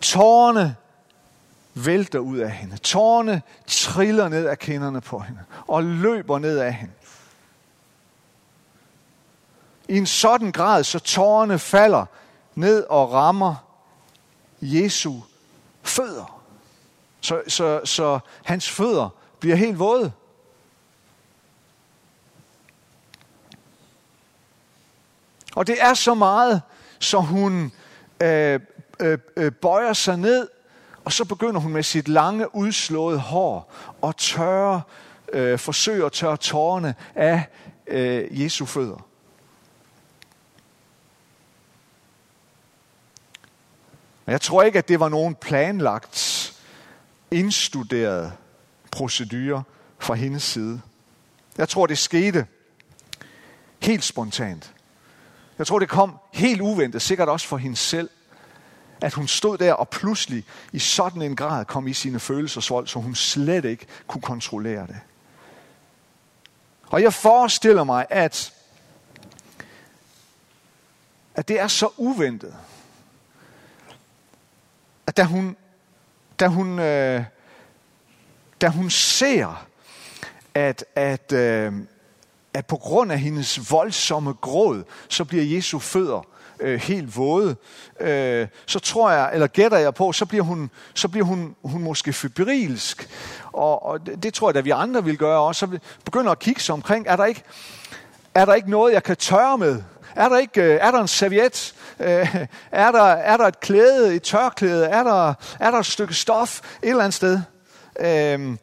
Tårerne 0.00 0.76
vælter 1.74 2.18
ud 2.18 2.38
af 2.38 2.50
hende. 2.50 2.76
Tårne 2.76 3.42
triller 3.66 4.28
ned 4.28 4.46
af 4.46 4.58
kinderne 4.58 5.00
på 5.00 5.18
hende 5.18 5.40
og 5.66 5.84
løber 5.84 6.38
ned 6.38 6.58
af 6.58 6.74
hende. 6.74 6.94
I 9.88 9.96
en 9.96 10.06
sådan 10.06 10.52
grad, 10.52 10.84
så 10.84 10.98
tårerne 10.98 11.58
falder 11.58 12.06
ned 12.54 12.84
og 12.84 13.12
rammer 13.12 13.54
Jesu 14.60 15.20
fødder. 15.82 16.42
Så, 17.20 17.42
så, 17.48 17.80
så 17.84 18.18
hans 18.44 18.70
fødder 18.70 19.08
bliver 19.40 19.56
helt 19.56 19.78
våde. 19.78 20.12
Og 25.54 25.66
det 25.66 25.82
er 25.82 25.94
så 25.94 26.14
meget, 26.14 26.62
så 26.98 27.18
hun 27.18 27.72
øh, 28.22 28.60
øh, 29.00 29.18
øh, 29.36 29.52
bøjer 29.52 29.92
sig 29.92 30.18
ned, 30.18 30.48
og 31.04 31.12
så 31.12 31.24
begynder 31.24 31.60
hun 31.60 31.72
med 31.72 31.82
sit 31.82 32.08
lange, 32.08 32.54
udslåede 32.54 33.18
hår 33.18 33.72
og 34.02 34.16
tørre, 34.16 34.82
øh, 35.32 35.58
forsøger 35.58 36.06
at 36.06 36.12
tørre 36.12 36.36
tårerne 36.36 36.94
af 37.14 37.44
øh, 37.86 38.42
Jesu 38.42 38.66
fødder. 38.66 39.06
Men 44.24 44.32
jeg 44.32 44.40
tror 44.40 44.62
ikke, 44.62 44.78
at 44.78 44.88
det 44.88 45.00
var 45.00 45.08
nogen 45.08 45.34
planlagt, 45.34 46.48
indstuderet 47.30 48.32
procedure 48.90 49.62
fra 49.98 50.14
hendes 50.14 50.42
side. 50.42 50.80
Jeg 51.58 51.68
tror, 51.68 51.86
det 51.86 51.98
skete 51.98 52.46
helt 53.82 54.04
spontant. 54.04 54.74
Jeg 55.58 55.66
tror, 55.66 55.78
det 55.78 55.88
kom 55.88 56.18
helt 56.32 56.60
uventet, 56.60 57.02
sikkert 57.02 57.28
også 57.28 57.46
for 57.46 57.56
hende 57.56 57.76
selv, 57.76 58.10
at 59.02 59.12
hun 59.12 59.28
stod 59.28 59.58
der 59.58 59.72
og 59.72 59.88
pludselig 59.88 60.44
i 60.72 60.78
sådan 60.78 61.22
en 61.22 61.36
grad 61.36 61.64
kom 61.64 61.88
i 61.88 61.92
sine 61.92 62.20
følelsesvold, 62.20 62.86
så 62.86 62.98
hun 62.98 63.14
slet 63.14 63.64
ikke 63.64 63.86
kunne 64.06 64.22
kontrollere 64.22 64.86
det. 64.86 65.00
Og 66.86 67.02
jeg 67.02 67.12
forestiller 67.12 67.84
mig, 67.84 68.06
at, 68.10 68.52
at 71.34 71.48
det 71.48 71.60
er 71.60 71.68
så 71.68 71.88
uventet, 71.96 72.54
at 75.06 75.16
da 75.16 75.22
hun, 75.24 75.56
da 76.40 76.46
hun, 76.46 76.78
øh, 76.78 77.24
da 78.60 78.68
hun 78.68 78.90
ser, 78.90 79.66
at, 80.54 80.84
at, 80.94 81.32
øh, 81.32 81.72
at 82.54 82.66
på 82.66 82.76
grund 82.76 83.12
af 83.12 83.18
hendes 83.18 83.70
voldsomme 83.70 84.32
gråd, 84.32 84.84
så 85.08 85.24
bliver 85.24 85.44
Jesu 85.44 85.78
fødder 85.78 86.31
øh, 86.62 86.80
helt 86.80 87.16
våde, 87.16 87.56
øh, 88.00 88.46
så 88.66 88.78
tror 88.78 89.10
jeg, 89.10 89.30
eller 89.32 89.46
gætter 89.46 89.78
jeg 89.78 89.94
på, 89.94 90.12
så 90.12 90.26
bliver 90.26 90.44
hun, 90.44 90.70
så 90.94 91.08
bliver 91.08 91.24
hun, 91.24 91.54
hun 91.64 91.82
måske 91.82 92.12
febrilsk. 92.12 93.08
Og, 93.52 93.86
og 93.86 94.06
det, 94.06 94.22
det 94.22 94.34
tror 94.34 94.50
jeg, 94.50 94.56
at 94.56 94.64
vi 94.64 94.70
andre 94.70 95.04
vil 95.04 95.18
gøre 95.18 95.40
også. 95.40 95.58
Så 95.58 95.78
begynder 96.04 96.30
at 96.30 96.38
kigge 96.38 96.60
sig 96.60 96.72
omkring. 96.72 97.06
Er 97.08 97.16
der 97.16 97.24
ikke, 97.24 97.42
er 98.34 98.44
der 98.44 98.54
ikke 98.54 98.70
noget, 98.70 98.92
jeg 98.92 99.02
kan 99.02 99.16
tørre 99.16 99.58
med? 99.58 99.82
Er 100.16 100.28
der, 100.28 100.38
ikke, 100.38 100.62
øh, 100.62 100.78
er 100.80 100.90
der 100.90 101.00
en 101.00 101.08
serviet? 101.08 101.74
Øh, 102.00 102.36
er 102.72 102.92
der, 102.92 103.02
er 103.02 103.36
der 103.36 103.44
et 103.46 103.60
klæde, 103.60 104.14
et 104.14 104.22
tørklæde? 104.22 104.86
Er 104.86 105.02
der, 105.02 105.34
er 105.60 105.70
der 105.70 105.78
et 105.78 105.86
stykke 105.86 106.14
stof 106.14 106.60
et 106.82 106.88
eller 106.88 107.04
andet 107.04 107.14
sted? 107.14 107.40
Øh, 108.00 108.56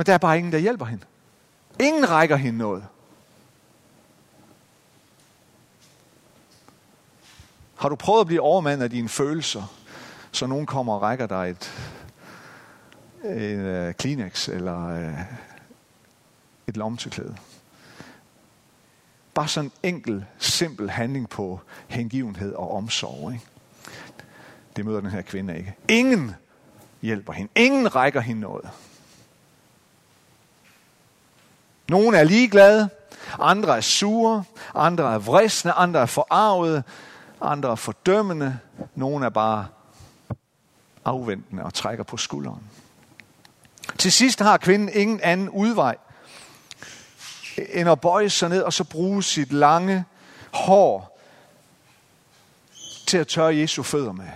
Men 0.00 0.06
der 0.06 0.14
er 0.14 0.18
bare 0.18 0.38
ingen, 0.38 0.52
der 0.52 0.58
hjælper 0.58 0.84
hende. 0.84 1.04
Ingen 1.80 2.10
rækker 2.10 2.36
hende 2.36 2.58
noget. 2.58 2.86
Har 7.76 7.88
du 7.88 7.94
prøvet 7.94 8.20
at 8.20 8.26
blive 8.26 8.40
overmandet 8.40 8.84
af 8.84 8.90
dine 8.90 9.08
følelser, 9.08 9.62
så 10.32 10.46
nogen 10.46 10.66
kommer 10.66 10.94
og 10.94 11.02
rækker 11.02 11.26
dig 11.26 11.50
et, 11.50 11.72
en 13.24 13.86
uh, 13.88 13.92
Kleenex 13.92 14.48
eller 14.48 15.08
uh, 15.08 15.20
et 16.66 16.76
lommetørklæde? 16.76 17.36
Bare 19.34 19.48
sådan 19.48 19.72
en 19.82 19.94
enkel, 19.94 20.24
simpel 20.38 20.90
handling 20.90 21.28
på 21.28 21.60
hengivenhed 21.88 22.54
og 22.54 22.76
omsorg. 22.76 23.32
Ikke? 23.32 23.46
Det 24.76 24.84
møder 24.84 25.00
den 25.00 25.10
her 25.10 25.22
kvinde 25.22 25.58
ikke. 25.58 25.74
Ingen 25.88 26.34
hjælper 27.02 27.32
hende. 27.32 27.52
Ingen 27.56 27.94
rækker 27.94 28.20
hende 28.20 28.40
noget. 28.40 28.70
Nogle 31.90 32.18
er 32.18 32.24
ligeglade, 32.24 32.88
andre 33.38 33.76
er 33.76 33.80
sure, 33.80 34.44
andre 34.74 35.14
er 35.14 35.18
vrisne, 35.18 35.72
andre 35.72 36.00
er 36.00 36.06
forarvede, 36.06 36.82
andre 37.40 37.70
er 37.70 37.74
fordømmende, 37.74 38.58
nogle 38.94 39.26
er 39.26 39.30
bare 39.30 39.66
afventende 41.04 41.62
og 41.62 41.74
trækker 41.74 42.04
på 42.04 42.16
skulderen. 42.16 42.62
Til 43.98 44.12
sidst 44.12 44.40
har 44.40 44.56
kvinden 44.56 44.88
ingen 44.92 45.20
anden 45.22 45.48
udvej 45.48 45.96
end 47.72 47.88
at 47.88 48.00
bøje 48.00 48.30
sig 48.30 48.48
ned 48.48 48.62
og 48.62 48.72
så 48.72 48.84
bruge 48.84 49.22
sit 49.22 49.52
lange 49.52 50.04
hår 50.52 51.20
til 53.06 53.18
at 53.18 53.28
tørre 53.28 53.56
Jesu 53.56 53.82
fødder 53.82 54.12
med. 54.12 54.28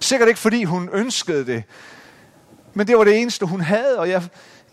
Sikkert 0.00 0.28
ikke 0.28 0.40
fordi 0.40 0.64
hun 0.64 0.88
ønskede 0.92 1.46
det, 1.46 1.64
men 2.72 2.86
det 2.86 2.96
var 2.96 3.04
det 3.04 3.20
eneste 3.20 3.46
hun 3.46 3.60
havde, 3.60 3.98
og 3.98 4.08
jeg, 4.08 4.22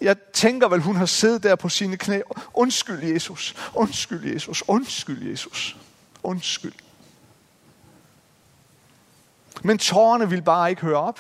jeg 0.01 0.15
tænker 0.33 0.67
vel, 0.67 0.81
hun 0.81 0.95
har 0.95 1.05
siddet 1.05 1.43
der 1.43 1.55
på 1.55 1.69
sine 1.69 1.97
knæ. 1.97 2.21
Undskyld, 2.53 3.03
Jesus. 3.03 3.55
Undskyld, 3.73 4.33
Jesus. 4.33 4.63
Undskyld, 4.67 5.29
Jesus. 5.29 5.77
Undskyld. 6.23 6.73
Men 9.63 9.77
tårerne 9.77 10.29
ville 10.29 10.43
bare 10.43 10.69
ikke 10.69 10.81
høre 10.81 10.97
op. 10.97 11.19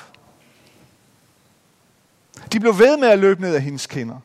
De 2.51 2.59
blev 2.59 2.79
ved 2.79 2.97
med 2.97 3.07
at 3.07 3.19
løbe 3.19 3.41
ned 3.41 3.55
af 3.55 3.61
hendes 3.61 3.87
kinder. 3.87 4.19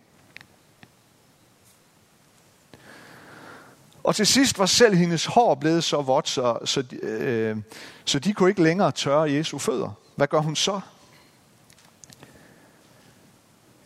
Og 4.05 4.15
til 4.15 4.27
sidst 4.27 4.59
var 4.59 4.67
selv 4.67 4.95
hendes 4.95 5.27
hår 5.27 5.55
blevet 5.55 5.85
så 5.85 6.03
vådt, 6.03 6.29
så, 6.29 6.59
så, 6.65 6.85
øh, 7.03 7.57
så 8.05 8.19
de 8.19 8.33
kunne 8.33 8.49
ikke 8.49 8.63
længere 8.63 8.93
tørre 8.93 9.33
Jesu 9.33 9.59
fødder. 9.59 9.91
Hvad 10.17 10.27
gør 10.27 10.41
hun 10.41 10.57
så? 10.57 10.81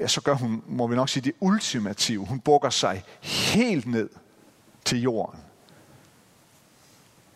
Ja, 0.00 0.06
så 0.06 0.20
gør 0.20 0.34
hun, 0.34 0.62
må 0.66 0.86
vi 0.86 0.96
nok 0.96 1.08
sige, 1.08 1.22
det 1.22 1.32
ultimative. 1.40 2.26
Hun 2.26 2.40
bukker 2.40 2.70
sig 2.70 3.04
helt 3.22 3.86
ned 3.86 4.08
til 4.84 5.02
jorden 5.02 5.40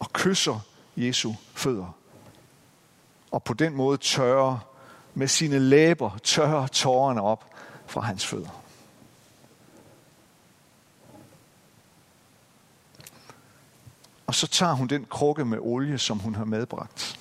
og 0.04 0.12
kysser 0.12 0.60
Jesu 0.96 1.32
fødder. 1.54 1.96
Og 3.30 3.42
på 3.42 3.54
den 3.54 3.74
måde 3.74 3.98
tørrer 3.98 4.58
med 5.14 5.28
sine 5.28 5.58
læber, 5.58 6.18
tørrer 6.22 6.66
tårerne 6.66 7.22
op 7.22 7.54
fra 7.86 8.00
hans 8.00 8.26
fødder. 8.26 8.62
Og 14.26 14.34
så 14.34 14.46
tager 14.46 14.72
hun 14.72 14.86
den 14.86 15.04
krukke 15.04 15.44
med 15.44 15.58
olie, 15.60 15.98
som 15.98 16.18
hun 16.18 16.34
har 16.34 16.44
medbragt. 16.44 17.20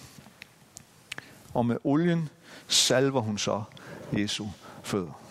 og 1.54 1.66
med 1.66 1.78
olien 1.84 2.30
salver 2.68 3.22
hun 3.22 3.38
så 3.38 3.64
Jesu 4.14 4.48
fødder. 4.84 5.23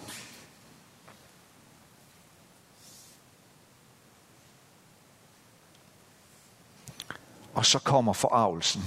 Og 7.62 7.66
så 7.66 7.78
kommer 7.78 8.12
forarvelsen. 8.12 8.84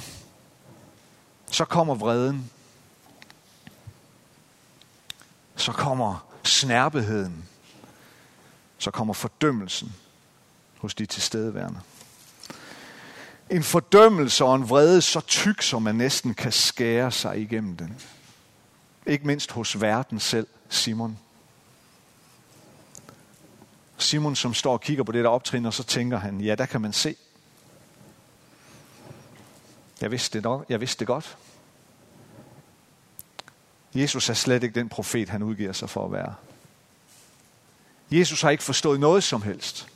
Så 1.52 1.66
kommer 1.66 1.96
vreden. 1.96 2.52
Så 5.56 5.72
kommer 5.72 6.28
snærpeheden. 6.44 7.50
Så 8.78 8.92
kommer 8.92 9.14
fordømmelsen 9.14 9.96
hos 10.78 10.96
de 10.96 11.06
tilstedeværende. 11.06 11.80
En 13.50 13.64
fordømmelse 13.64 14.46
og 14.46 14.56
en 14.56 14.70
vrede 14.70 15.02
så 15.02 15.20
tyk, 15.20 15.62
som 15.62 15.82
man 15.82 15.96
næsten 15.96 16.34
kan 16.34 16.52
skære 16.52 17.12
sig 17.12 17.42
igennem 17.42 17.78
den. 17.78 18.02
Ikke 19.06 19.28
mindst 19.28 19.52
hos 19.52 19.82
verden 19.82 20.20
selv, 20.20 20.48
Simon. 20.70 21.20
Simon, 23.98 24.36
som 24.36 24.54
står 24.54 24.74
og 24.74 24.82
kigger 24.82 25.04
på 25.04 25.12
det 25.12 25.24
der 25.24 25.30
optrin, 25.30 25.66
og 25.66 25.74
så 25.74 25.84
tænker 25.84 26.18
han, 26.18 26.42
ja, 26.42 26.56
der 26.56 26.66
kan 26.66 26.82
man 26.82 26.94
se. 26.94 27.16
Jeg 30.02 30.12
vidste 30.12 30.38
det, 30.38 30.44
nok. 30.44 30.66
Jeg 30.70 30.80
vidste 30.82 31.00
det 31.00 31.08
godt. 31.08 31.38
Jesus 33.96 34.30
er 34.30 34.34
slet 34.34 34.64
ikke 34.64 34.80
den 34.80 34.90
profet, 34.90 35.30
han 35.30 35.44
udgiver 35.44 35.74
sig 35.74 35.90
for 35.90 36.06
at 36.06 36.12
være. 36.12 36.36
Jesus 38.12 38.42
har 38.42 38.50
ikke 38.50 38.64
forstået 38.64 39.00
noget 39.00 39.24
som 39.24 39.42
helst. 39.42 39.88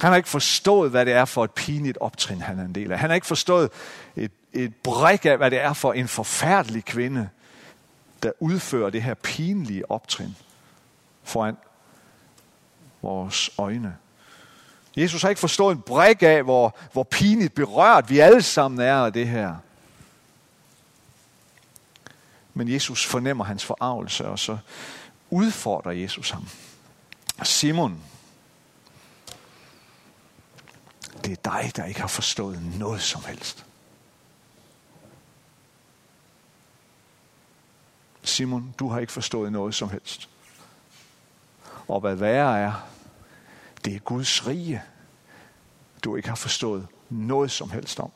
Han 0.00 0.10
har 0.10 0.16
ikke 0.16 0.28
forstået, 0.28 0.90
hvad 0.90 1.06
det 1.06 1.12
er 1.14 1.24
for 1.24 1.44
et 1.44 1.50
pinligt 1.50 1.98
optrin, 2.00 2.40
han 2.40 2.58
er 2.58 2.64
en 2.64 2.74
del 2.74 2.92
af. 2.92 2.98
Han 2.98 3.10
har 3.10 3.14
ikke 3.14 3.26
forstået 3.26 3.70
et, 4.16 4.32
et 4.52 4.74
bræk 4.74 5.24
af, 5.24 5.36
hvad 5.36 5.50
det 5.50 5.60
er 5.60 5.72
for 5.72 5.92
en 5.92 6.08
forfærdelig 6.08 6.84
kvinde, 6.84 7.28
der 8.22 8.32
udfører 8.40 8.90
det 8.90 9.02
her 9.02 9.14
pinlige 9.14 9.90
optrin 9.90 10.36
foran 11.22 11.56
vores 13.02 13.50
øjne. 13.58 13.96
Jesus 14.96 15.22
har 15.22 15.28
ikke 15.28 15.40
forstået 15.40 15.76
en 15.76 15.82
bræk 15.82 16.22
af, 16.22 16.42
hvor, 16.42 16.76
hvor 16.92 17.02
pinligt 17.02 17.54
berørt 17.54 18.10
vi 18.10 18.18
alle 18.18 18.42
sammen 18.42 18.80
er 18.80 18.94
af 18.94 19.12
det 19.12 19.28
her. 19.28 19.56
Men 22.54 22.68
Jesus 22.68 23.06
fornemmer 23.06 23.44
hans 23.44 23.64
forarvelse, 23.64 24.28
og 24.28 24.38
så 24.38 24.58
udfordrer 25.30 25.92
Jesus 25.92 26.30
ham. 26.30 26.48
Simon, 27.42 28.02
det 31.24 31.32
er 31.32 31.50
dig, 31.50 31.72
der 31.76 31.84
ikke 31.84 32.00
har 32.00 32.08
forstået 32.08 32.62
noget 32.78 33.02
som 33.02 33.24
helst. 33.24 33.64
Simon, 38.22 38.74
du 38.78 38.88
har 38.88 38.98
ikke 38.98 39.12
forstået 39.12 39.52
noget 39.52 39.74
som 39.74 39.90
helst. 39.90 40.28
Og 41.88 42.00
hvad 42.00 42.14
værre 42.14 42.58
er, 42.58 42.72
det 43.86 43.94
er 43.94 43.98
Guds 43.98 44.46
rige, 44.46 44.82
du 46.04 46.16
ikke 46.16 46.28
har 46.28 46.36
forstået 46.36 46.86
noget 47.08 47.50
som 47.50 47.70
helst 47.70 48.00
om. 48.00 48.10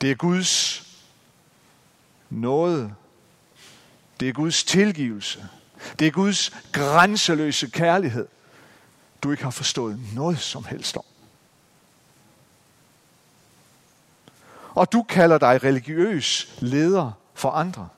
Det 0.00 0.10
er 0.10 0.14
Guds 0.14 0.82
nåde. 2.30 2.94
Det 4.20 4.28
er 4.28 4.32
Guds 4.32 4.64
tilgivelse. 4.64 5.48
Det 5.98 6.06
er 6.06 6.10
Guds 6.10 6.50
grænseløse 6.72 7.70
kærlighed, 7.70 8.28
du 9.22 9.30
ikke 9.30 9.42
har 9.42 9.50
forstået 9.50 10.00
noget 10.14 10.38
som 10.38 10.64
helst 10.64 10.96
om. 10.96 11.04
Og 14.74 14.92
du 14.92 15.02
kalder 15.02 15.38
dig 15.38 15.64
religiøs 15.64 16.54
leder 16.58 17.12
for 17.34 17.50
andre. 17.50 17.88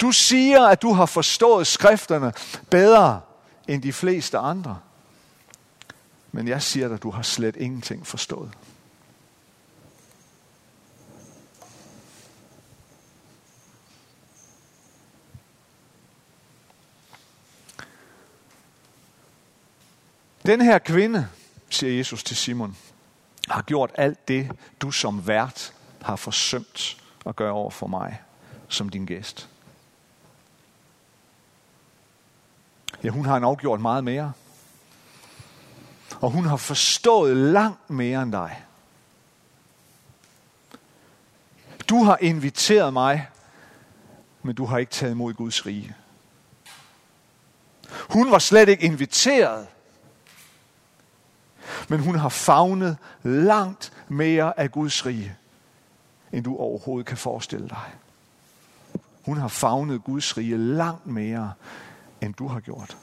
Du 0.00 0.12
siger, 0.12 0.66
at 0.66 0.82
du 0.82 0.92
har 0.92 1.06
forstået 1.06 1.66
skrifterne 1.66 2.32
bedre 2.70 3.20
end 3.68 3.82
de 3.82 3.92
fleste 3.92 4.38
andre. 4.38 4.78
Men 6.32 6.48
jeg 6.48 6.62
siger 6.62 6.88
dig, 6.88 6.94
at 6.94 7.02
du 7.02 7.10
har 7.10 7.22
slet 7.22 7.56
ingenting 7.56 8.06
forstået. 8.06 8.50
Den 20.46 20.60
her 20.60 20.78
kvinde, 20.78 21.28
siger 21.70 21.96
Jesus 21.96 22.24
til 22.24 22.36
Simon, 22.36 22.76
har 23.48 23.62
gjort 23.62 23.90
alt 23.94 24.28
det, 24.28 24.50
du 24.80 24.90
som 24.90 25.26
vært 25.26 25.72
har 26.02 26.16
forsømt 26.16 26.96
at 27.26 27.36
gøre 27.36 27.52
over 27.52 27.70
for 27.70 27.86
mig 27.86 28.22
som 28.68 28.88
din 28.88 29.06
gæst. 29.06 29.48
Ja, 33.04 33.08
hun 33.08 33.24
har 33.24 33.38
nok 33.38 33.60
gjort 33.60 33.80
meget 33.80 34.04
mere. 34.04 34.32
Og 36.20 36.30
hun 36.30 36.44
har 36.44 36.56
forstået 36.56 37.36
langt 37.36 37.90
mere 37.90 38.22
end 38.22 38.32
dig. 38.32 38.64
Du 41.88 42.04
har 42.04 42.18
inviteret 42.20 42.92
mig, 42.92 43.28
men 44.42 44.54
du 44.54 44.64
har 44.64 44.78
ikke 44.78 44.92
taget 44.92 45.12
imod 45.12 45.34
Guds 45.34 45.66
rige. 45.66 45.94
Hun 48.10 48.30
var 48.30 48.38
slet 48.38 48.68
ikke 48.68 48.84
inviteret, 48.84 49.66
men 51.88 52.00
hun 52.00 52.14
har 52.14 52.28
fagnet 52.28 52.96
langt 53.22 53.92
mere 54.08 54.60
af 54.60 54.72
Guds 54.72 55.06
rige, 55.06 55.36
end 56.32 56.44
du 56.44 56.56
overhovedet 56.56 57.06
kan 57.06 57.16
forestille 57.16 57.68
dig. 57.68 57.94
Hun 59.24 59.36
har 59.36 59.48
fagnet 59.48 60.04
Guds 60.04 60.36
rige 60.36 60.58
langt 60.58 61.06
mere, 61.06 61.52
end 62.22 62.34
du 62.34 62.48
har 62.48 62.60
gjort. 62.60 62.96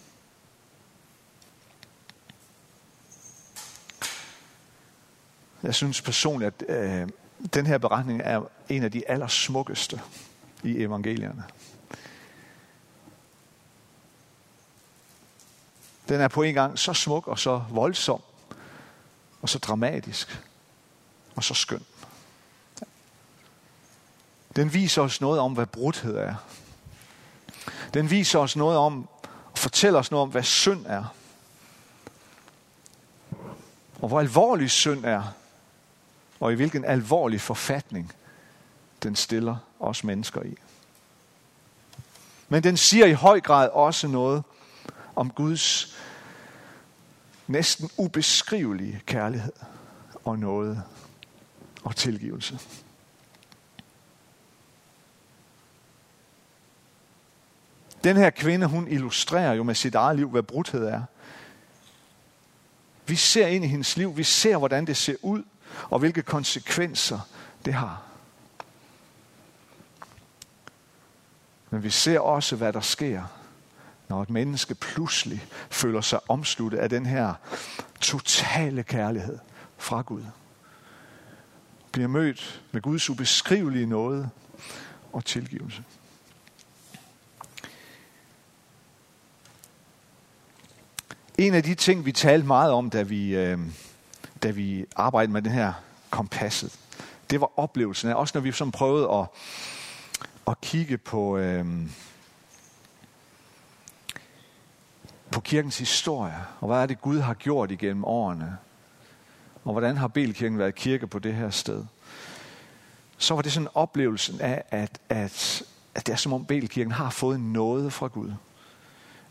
Jeg 5.64 5.76
synes 5.76 6.02
personligt, 6.02 6.64
at 6.64 7.02
øh, 7.02 7.10
den 7.54 7.66
her 7.66 7.78
beretning 7.78 8.22
er 8.24 8.42
en 8.70 8.84
af 8.84 8.92
de 8.92 9.10
allersmukkeste 9.10 10.02
i 10.64 10.82
evangelierne. 10.82 11.44
Den 16.10 16.22
er 16.22 16.28
på 16.28 16.42
en 16.42 16.54
gang 16.54 16.80
så 16.80 16.94
smuk 16.94 17.28
og 17.28 17.40
så 17.40 17.64
voldsom, 17.70 18.22
og 19.42 19.50
så 19.50 19.60
dramatisk, 19.60 20.42
og 21.36 21.44
så 21.44 21.54
skøn. 21.54 21.86
Den 24.56 24.74
viser 24.74 25.02
os 25.02 25.22
noget 25.22 25.40
om, 25.40 25.54
hvad 25.54 25.66
brudhed 25.66 26.16
er. 26.16 26.36
Den 27.98 28.10
viser 28.10 28.40
os 28.40 28.56
noget 28.56 28.78
om, 28.78 29.08
og 29.52 29.58
fortæller 29.58 30.00
os 30.00 30.12
noget 30.12 30.22
om, 30.22 30.30
hvad 30.30 30.44
synd 30.44 30.86
er. 30.86 31.04
Og 34.02 34.08
hvor 34.08 34.20
alvorlig 34.20 34.72
synd 34.72 35.06
er, 35.06 35.24
og 36.40 36.52
i 36.52 36.56
hvilken 36.56 36.86
alvorlig 36.86 37.42
forfatning 37.42 38.14
den 39.04 39.16
stiller 39.16 39.56
os 39.80 40.04
mennesker 40.04 40.44
i. 40.44 40.56
Men 42.50 42.64
den 42.64 42.78
siger 42.78 43.06
i 43.06 43.14
høj 43.14 43.40
grad 43.40 43.70
også 43.70 44.08
noget 44.08 44.44
om 45.16 45.32
Guds 45.32 45.98
næsten 47.48 47.90
ubeskrivelige 47.98 49.02
kærlighed 49.06 49.54
og 50.26 50.40
noget 50.40 50.84
og 51.84 51.96
tilgivelse. 51.96 52.60
Den 58.08 58.18
her 58.18 58.30
kvinde, 58.30 58.66
hun 58.66 58.88
illustrerer 58.88 59.54
jo 59.54 59.64
med 59.64 59.76
sit 59.76 59.96
eget 59.96 60.16
liv, 60.16 60.30
hvad 60.30 60.44
brudhed 60.44 60.86
er. 60.86 61.02
Vi 63.08 63.16
ser 63.16 63.48
ind 63.48 63.66
i 63.66 63.68
hendes 63.68 63.98
liv, 63.98 64.18
vi 64.18 64.24
ser, 64.24 64.58
hvordan 64.58 64.88
det 64.88 64.98
ser 64.98 65.16
ud, 65.22 65.44
og 65.90 66.00
hvilke 66.00 66.22
konsekvenser 66.22 67.20
det 67.66 67.74
har. 67.74 68.04
Men 71.70 71.84
vi 71.84 71.90
ser 71.90 72.20
også, 72.20 72.56
hvad 72.56 72.74
der 72.74 72.82
sker, 72.82 73.24
når 74.08 74.22
et 74.22 74.30
menneske 74.30 74.76
pludselig 74.76 75.46
føler 75.70 76.02
sig 76.02 76.20
omsluttet 76.30 76.78
af 76.78 76.90
den 76.90 77.06
her 77.06 77.34
totale 78.02 78.84
kærlighed 78.84 79.40
fra 79.78 80.02
Gud. 80.02 80.24
Bliver 81.92 82.08
mødt 82.08 82.62
med 82.72 82.82
Guds 82.82 83.10
ubeskrivelige 83.10 83.86
nåde 83.86 84.30
og 85.14 85.26
tilgivelse. 85.26 85.84
En 91.38 91.54
af 91.54 91.64
de 91.64 91.76
ting, 91.76 92.06
vi 92.06 92.12
talte 92.12 92.48
meget 92.48 92.72
om, 92.72 92.90
da 92.90 93.02
vi, 93.02 93.36
øh, 93.36 93.60
da 94.44 94.52
vi 94.52 94.86
arbejdede 94.96 95.34
med 95.34 95.42
den 95.42 95.52
her 95.52 95.74
kompasset, 96.10 96.80
det 97.30 97.42
var 97.42 97.60
oplevelsen 97.60 98.10
af, 98.10 98.16
også 98.16 98.32
når 98.38 98.42
vi 98.42 98.52
sådan 98.52 98.72
prøvede 98.72 99.10
at, 99.12 99.28
at 100.48 100.62
kigge 100.62 100.98
på, 100.98 101.38
øh, 101.38 101.66
på 105.32 105.40
kirkens 105.40 105.78
historie, 105.78 106.38
og 106.60 106.68
hvad 106.68 106.78
er 106.78 106.86
det, 106.86 107.02
Gud 107.02 107.20
har 107.20 107.34
gjort 107.34 107.72
igennem 107.72 108.06
årene, 108.06 108.58
og 109.64 109.72
hvordan 109.72 109.98
har 109.98 110.08
Belkirken 110.08 110.60
været 110.60 110.76
kirke 110.76 111.08
på 111.08 111.20
det 111.20 111.34
her 111.34 111.50
sted, 111.50 111.86
så 113.18 113.34
var 113.34 113.42
det 113.42 113.52
sådan 113.52 113.68
en 113.68 113.72
oplevelse 113.74 114.34
af, 114.40 114.64
at, 114.70 115.00
at, 115.10 115.64
at 115.96 116.08
det 116.08 116.14
er 116.14 116.18
som 116.18 116.34
om 116.34 116.46
Belkirken 116.46 116.92
har 116.92 117.10
fået 117.10 117.40
noget 117.40 117.94
fra 117.94 118.08
Gud. 118.08 118.34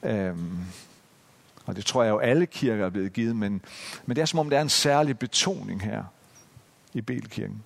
Øhm, 0.03 0.67
og 1.67 1.77
det 1.77 1.87
tror 1.87 2.03
jeg 2.03 2.11
jo 2.11 2.19
alle 2.19 2.47
kirker 2.47 2.87
er 2.87 2.91
blevet 2.91 3.13
givet, 3.13 3.37
men, 3.37 3.63
men 4.07 4.17
det 4.17 4.23
er 4.23 4.27
som 4.27 4.39
om 4.39 4.51
der 4.51 4.57
er 4.59 4.63
en 4.63 4.69
særlig 4.69 5.19
betoning 5.19 5.83
her 5.83 6.05
i 6.95 7.01
Belkirken. 7.01 7.63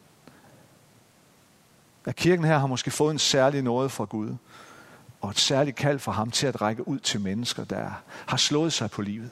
At 2.05 2.17
kirken 2.17 2.45
her 2.45 2.59
har 2.59 2.67
måske 2.67 2.91
fået 2.91 3.13
en 3.13 3.19
særlig 3.19 3.63
noget 3.63 3.93
fra 3.93 4.05
Gud, 4.05 4.37
og 5.21 5.31
et 5.31 5.39
særligt 5.39 5.77
kald 5.77 5.99
fra 5.99 6.13
ham 6.13 6.31
til 6.31 6.47
at 6.47 6.61
række 6.61 6.89
ud 6.89 6.99
til 6.99 7.21
mennesker, 7.21 7.65
der 7.65 7.91
har 8.27 8.37
slået 8.37 8.73
sig 8.73 8.91
på 8.91 9.03
livet. 9.03 9.31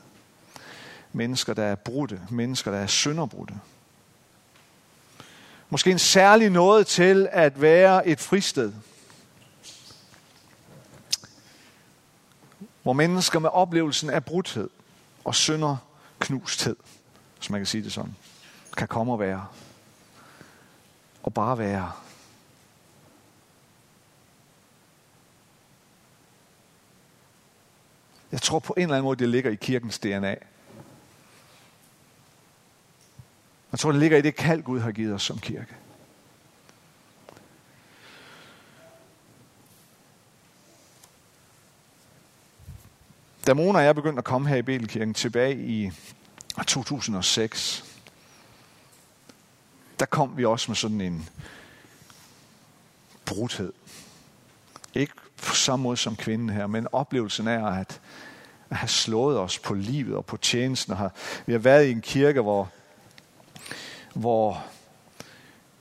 Mennesker, 1.12 1.54
der 1.54 1.64
er 1.64 1.74
brudte. 1.74 2.20
Mennesker, 2.30 2.70
der 2.70 2.78
er 2.78 2.86
synderbrudte. 2.86 3.54
Måske 5.70 5.90
en 5.90 5.98
særlig 5.98 6.50
noget 6.50 6.86
til 6.86 7.28
at 7.32 7.60
være 7.60 8.08
et 8.08 8.20
fristed. 8.20 8.72
Hvor 12.88 12.92
mennesker 12.92 13.38
med 13.38 13.50
oplevelsen 13.50 14.10
af 14.10 14.24
brudhed 14.24 14.70
og 15.24 15.34
synder 15.34 15.76
knusthed, 16.18 16.76
hvis 17.36 17.50
man 17.50 17.60
kan 17.60 17.66
sige 17.66 17.84
det 17.84 17.92
sådan, 17.92 18.16
kan 18.76 18.88
komme 18.88 19.12
og 19.12 19.20
være. 19.20 19.46
Og 21.22 21.34
bare 21.34 21.58
være. 21.58 21.92
Jeg 28.32 28.42
tror 28.42 28.58
på 28.58 28.74
en 28.76 28.82
eller 28.82 28.94
anden 28.94 29.04
måde, 29.04 29.18
det 29.18 29.28
ligger 29.28 29.50
i 29.50 29.54
kirkens 29.54 29.98
DNA. 29.98 30.36
Jeg 33.72 33.78
tror, 33.78 33.92
det 33.92 34.00
ligger 34.00 34.18
i 34.18 34.22
det 34.22 34.36
kald, 34.36 34.62
Gud 34.62 34.80
har 34.80 34.92
givet 34.92 35.14
os 35.14 35.22
som 35.22 35.38
kirke. 35.38 35.74
Da 43.48 43.54
Mona 43.54 43.78
og 43.78 43.84
jeg 43.84 43.94
begyndte 43.94 44.18
at 44.18 44.24
komme 44.24 44.48
her 44.48 44.56
i 44.56 44.62
Belkirken 44.62 45.14
tilbage 45.14 45.56
i 45.56 45.90
2006, 46.66 47.84
der 49.98 50.06
kom 50.06 50.36
vi 50.36 50.44
også 50.44 50.70
med 50.70 50.76
sådan 50.76 51.00
en 51.00 51.28
brudhed. 53.24 53.72
Ikke 54.94 55.12
på 55.36 55.54
samme 55.54 55.82
måde 55.82 55.96
som 55.96 56.16
kvinden 56.16 56.50
her, 56.50 56.66
men 56.66 56.86
oplevelsen 56.92 57.48
af 57.48 57.80
at, 57.80 58.00
at 58.70 58.76
have 58.76 58.88
slået 58.88 59.38
os 59.38 59.58
på 59.58 59.74
livet 59.74 60.16
og 60.16 60.24
på 60.24 60.36
tjenesten. 60.36 60.92
Og 60.92 60.98
har, 60.98 61.12
vi 61.46 61.52
har 61.52 61.60
været 61.60 61.86
i 61.86 61.90
en 61.90 62.00
kirke, 62.00 62.40
hvor, 62.40 62.70
hvor, 64.14 64.64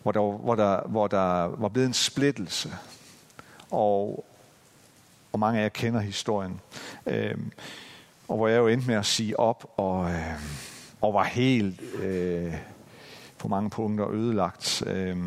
hvor, 0.04 0.12
der, 0.12 0.38
hvor, 0.38 0.56
der, 0.56 0.88
hvor 0.88 1.08
der 1.08 1.44
var 1.44 1.68
blevet 1.68 1.88
en 1.88 1.94
splittelse. 1.94 2.74
Og, 3.72 4.26
og 5.32 5.40
mange 5.40 5.60
af 5.60 5.64
jer 5.64 5.70
kender 5.70 6.00
historien. 6.00 6.62
Øh, 7.08 7.38
og 8.28 8.38
hvor 8.38 8.48
jeg 8.48 8.58
jo 8.58 8.68
endte 8.68 8.88
med 8.88 8.96
at 8.96 9.06
sige 9.06 9.40
op, 9.40 9.74
og, 9.78 10.12
øh, 10.12 10.40
og 11.02 11.14
var 11.14 11.24
helt 11.24 11.82
øh, 12.02 12.54
på 13.38 13.48
mange 13.48 13.70
punkter 13.70 14.12
ødelagt. 14.12 14.84
Øh, 14.88 15.18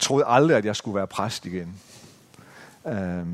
troede 0.00 0.24
aldrig, 0.26 0.56
at 0.56 0.64
jeg 0.64 0.76
skulle 0.76 0.94
være 0.94 1.06
præst 1.06 1.46
igen. 1.46 1.80
Øh, 2.86 3.26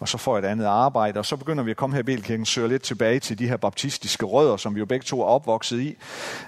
og 0.00 0.08
så 0.08 0.18
får 0.18 0.36
jeg 0.36 0.44
et 0.44 0.50
andet 0.50 0.64
arbejde, 0.64 1.18
og 1.18 1.26
så 1.26 1.36
begynder 1.36 1.64
vi 1.64 1.70
at 1.70 1.76
komme 1.76 1.94
her 1.94 2.00
i 2.00 2.02
Belkirken, 2.02 2.46
søger 2.46 2.68
lidt 2.68 2.82
tilbage 2.82 3.20
til 3.20 3.38
de 3.38 3.48
her 3.48 3.56
baptistiske 3.56 4.26
rødder, 4.26 4.56
som 4.56 4.74
vi 4.74 4.78
jo 4.78 4.86
begge 4.86 5.04
to 5.04 5.20
er 5.20 5.24
opvokset 5.24 5.80
i. 5.80 5.96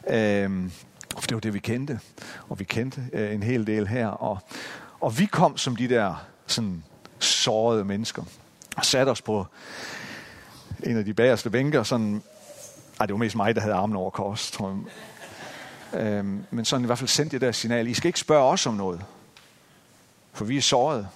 Øh, 0.09 0.71
for 1.19 1.27
det 1.27 1.35
var 1.35 1.41
det, 1.41 1.55
vi 1.55 1.59
kendte. 1.59 2.01
Og 2.49 2.59
vi 2.59 2.65
kendte 2.65 3.03
øh, 3.13 3.35
en 3.35 3.43
hel 3.43 3.67
del 3.67 3.89
her. 3.89 4.07
Og, 4.09 4.39
og 5.01 5.19
vi 5.19 5.27
kom 5.27 5.57
som 5.57 5.77
de 5.77 5.89
der 5.89 6.27
sådan 6.47 6.85
sårede 7.19 7.85
mennesker, 7.85 8.23
og 8.79 8.85
satte 8.85 9.11
os 9.11 9.23
på 9.23 9.47
en 10.83 10.97
af 10.97 11.05
de 11.05 11.15
bagerste 11.15 11.51
bænker, 11.51 11.83
sådan, 11.83 12.23
ej, 13.01 13.07
det 13.07 13.13
var 13.13 13.19
mest 13.19 13.37
mig, 13.37 13.55
der 13.55 13.61
havde 13.61 13.75
armen 13.75 13.97
over 13.97 14.11
kors, 14.11 14.51
tror 14.51 14.69
jeg. 14.69 16.01
Øhm, 16.01 16.45
men 16.51 16.65
sådan 16.65 16.85
i 16.85 16.87
hvert 16.87 16.99
fald 16.99 17.09
sendte 17.09 17.35
jeg 17.35 17.41
der 17.41 17.53
signal, 17.53 17.89
I 17.89 17.95
skal 17.95 18.09
ikke 18.09 18.21
spørge 18.21 18.45
os 18.45 18.67
om 18.67 18.75
noget, 18.75 19.05
for 20.33 20.45
vi 20.45 20.57
er 20.57 20.63
såret. 20.63 21.09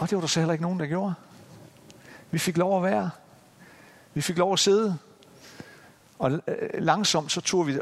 Og 0.00 0.10
det 0.10 0.16
var 0.16 0.20
der 0.20 0.28
så 0.28 0.40
heller 0.40 0.52
ikke 0.52 0.62
nogen, 0.62 0.80
der 0.80 0.86
gjorde. 0.86 1.14
Vi 2.30 2.38
fik 2.38 2.56
lov 2.56 2.76
at 2.76 2.92
være. 2.92 3.10
Vi 4.14 4.20
fik 4.20 4.38
lov 4.38 4.52
at 4.52 4.58
sidde. 4.58 4.98
Og 6.18 6.32
øh, 6.32 6.68
langsomt 6.74 7.32
så 7.32 7.40
tog 7.40 7.66
vi 7.66 7.72
øh, 7.72 7.80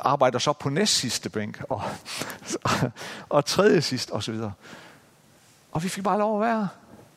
arbejder 0.00 0.36
os 0.36 0.46
op 0.46 0.58
på 0.58 0.68
næst 0.68 0.94
sidste 0.94 1.30
bænk, 1.30 1.62
og, 1.68 1.82
og 3.28 3.44
tredje 3.44 3.82
sidst, 3.82 4.10
og 4.10 4.22
så 4.22 4.32
videre. 4.32 4.52
Og 5.78 5.84
vi 5.84 5.88
fik 5.88 6.04
bare 6.04 6.18
lov 6.18 6.42
at 6.42 6.48
være. 6.48 6.68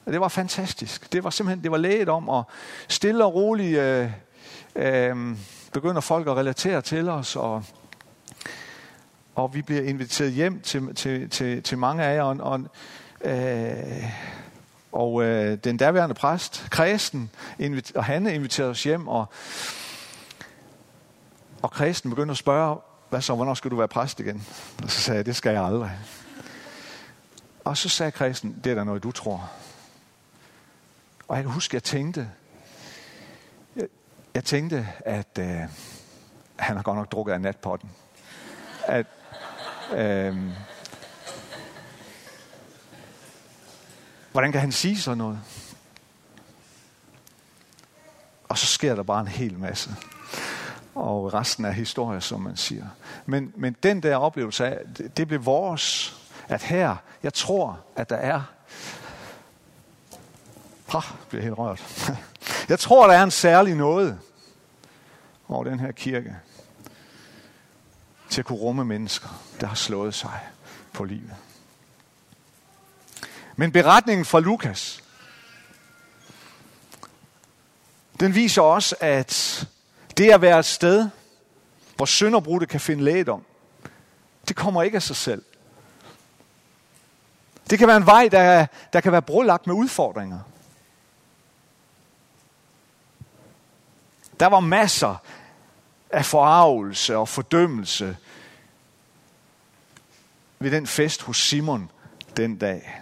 Og 0.05 0.13
det 0.13 0.21
var 0.21 0.27
fantastisk. 0.27 1.13
Det 1.13 1.23
var 1.23 1.29
simpelthen, 1.29 1.63
det 1.63 1.71
var 1.71 1.77
læget 1.77 2.09
om, 2.09 2.29
og 2.29 2.43
stille 2.87 3.25
og 3.25 3.33
roligt 3.33 3.79
øh, 3.79 4.09
øh, 4.75 5.37
begynder 5.73 6.01
folk 6.01 6.27
at 6.27 6.35
relatere 6.35 6.81
til 6.81 7.09
os, 7.09 7.35
og, 7.35 7.63
og 9.35 9.53
vi 9.53 9.61
bliver 9.61 9.81
inviteret 9.81 10.31
hjem 10.31 10.61
til, 10.61 10.95
til, 10.95 11.29
til, 11.29 11.63
til 11.63 11.77
mange 11.77 12.03
af 12.03 12.15
jer, 12.15 12.23
og, 12.23 12.37
og 12.39 12.61
Øh, 13.23 14.03
og 14.91 15.23
øh, 15.23 15.57
den 15.63 15.77
daværende 15.77 16.15
præst, 16.15 16.67
Kristen, 16.69 17.29
invit- 17.59 17.95
og 17.95 18.03
han 18.03 18.27
inviterede 18.27 18.71
os 18.71 18.83
hjem, 18.83 19.07
og, 19.07 19.25
og 21.61 21.71
Kristen 21.71 22.09
begyndte 22.09 22.31
at 22.31 22.37
spørge, 22.37 22.77
hvad 23.09 23.21
så, 23.21 23.35
hvornår 23.35 23.53
skal 23.53 23.71
du 23.71 23.75
være 23.75 23.87
præst 23.87 24.19
igen? 24.19 24.47
Og 24.83 24.91
så 24.91 25.01
sagde 25.01 25.17
jeg, 25.17 25.25
det 25.25 25.35
skal 25.35 25.53
jeg 25.53 25.63
aldrig. 25.63 25.91
Og 27.63 27.77
så 27.77 27.89
sagde 27.89 28.11
Kristen, 28.11 28.61
det 28.63 28.71
er 28.71 28.75
da 28.75 28.83
noget, 28.83 29.03
du 29.03 29.11
tror. 29.11 29.51
Og 31.27 31.35
jeg 31.35 31.43
kan 31.43 31.53
huske, 31.53 31.75
jeg 31.75 31.83
tænkte, 31.83 32.29
jeg, 33.75 33.87
jeg 34.33 34.43
tænkte, 34.43 34.87
at 35.05 35.37
øh, 35.39 35.61
han 36.55 36.75
har 36.75 36.83
godt 36.83 36.97
nok 36.97 37.11
drukket 37.11 37.33
af 37.33 37.41
natpotten. 37.41 37.91
At, 38.87 39.05
øh, 39.93 40.37
Hvordan 44.31 44.51
kan 44.51 44.61
han 44.61 44.71
sige 44.71 45.01
sådan 45.01 45.17
noget? 45.17 45.39
Og 48.49 48.57
så 48.57 48.65
sker 48.65 48.95
der 48.95 49.03
bare 49.03 49.21
en 49.21 49.27
hel 49.27 49.59
masse. 49.59 49.89
Og 50.95 51.33
resten 51.33 51.65
er 51.65 51.71
historie, 51.71 52.21
som 52.21 52.41
man 52.41 52.57
siger. 52.57 52.87
Men, 53.25 53.53
men 53.55 53.75
den 53.83 54.03
der 54.03 54.15
oplevelse 54.15 54.65
af, 54.65 54.79
det, 54.97 55.17
det 55.17 55.27
blev 55.27 55.45
vores, 55.45 56.17
at 56.47 56.63
her, 56.63 56.95
jeg 57.23 57.33
tror, 57.33 57.79
at 57.95 58.09
der 58.09 58.15
er, 58.15 58.41
ha, 60.87 60.99
bliver 61.29 61.43
helt 61.43 61.57
rørt. 61.57 61.83
Jeg 62.69 62.79
tror, 62.79 63.07
der 63.07 63.13
er 63.13 63.23
en 63.23 63.31
særlig 63.31 63.75
noget 63.75 64.19
over 65.47 65.63
den 65.63 65.79
her 65.79 65.91
kirke 65.91 66.35
til 68.29 68.41
at 68.41 68.45
kunne 68.45 68.59
rumme 68.59 68.85
mennesker, 68.85 69.29
der 69.61 69.67
har 69.67 69.75
slået 69.75 70.13
sig 70.13 70.39
på 70.93 71.03
livet. 71.03 71.35
Men 73.55 73.71
beretningen 73.71 74.25
fra 74.25 74.39
Lukas, 74.39 75.03
den 78.19 78.35
viser 78.35 78.61
også, 78.61 78.95
at 78.99 79.67
det 80.17 80.31
at 80.31 80.41
være 80.41 80.59
et 80.59 80.65
sted, 80.65 81.09
hvor 81.95 82.05
synderbrudte 82.05 82.65
kan 82.65 82.79
finde 82.79 83.03
lægedom, 83.03 83.45
det 84.47 84.55
kommer 84.55 84.83
ikke 84.83 84.95
af 84.95 85.03
sig 85.03 85.15
selv. 85.15 85.43
Det 87.69 87.79
kan 87.79 87.87
være 87.87 87.97
en 87.97 88.05
vej, 88.05 88.27
der, 88.31 88.65
der 88.93 89.01
kan 89.01 89.11
være 89.11 89.21
brolagt 89.21 89.67
med 89.67 89.75
udfordringer. 89.75 90.39
Der 94.39 94.47
var 94.47 94.59
masser 94.59 95.15
af 96.09 96.25
forarvelse 96.25 97.17
og 97.17 97.29
fordømmelse 97.29 98.17
ved 100.59 100.71
den 100.71 100.87
fest 100.87 101.21
hos 101.21 101.37
Simon 101.37 101.91
den 102.37 102.57
dag. 102.57 103.01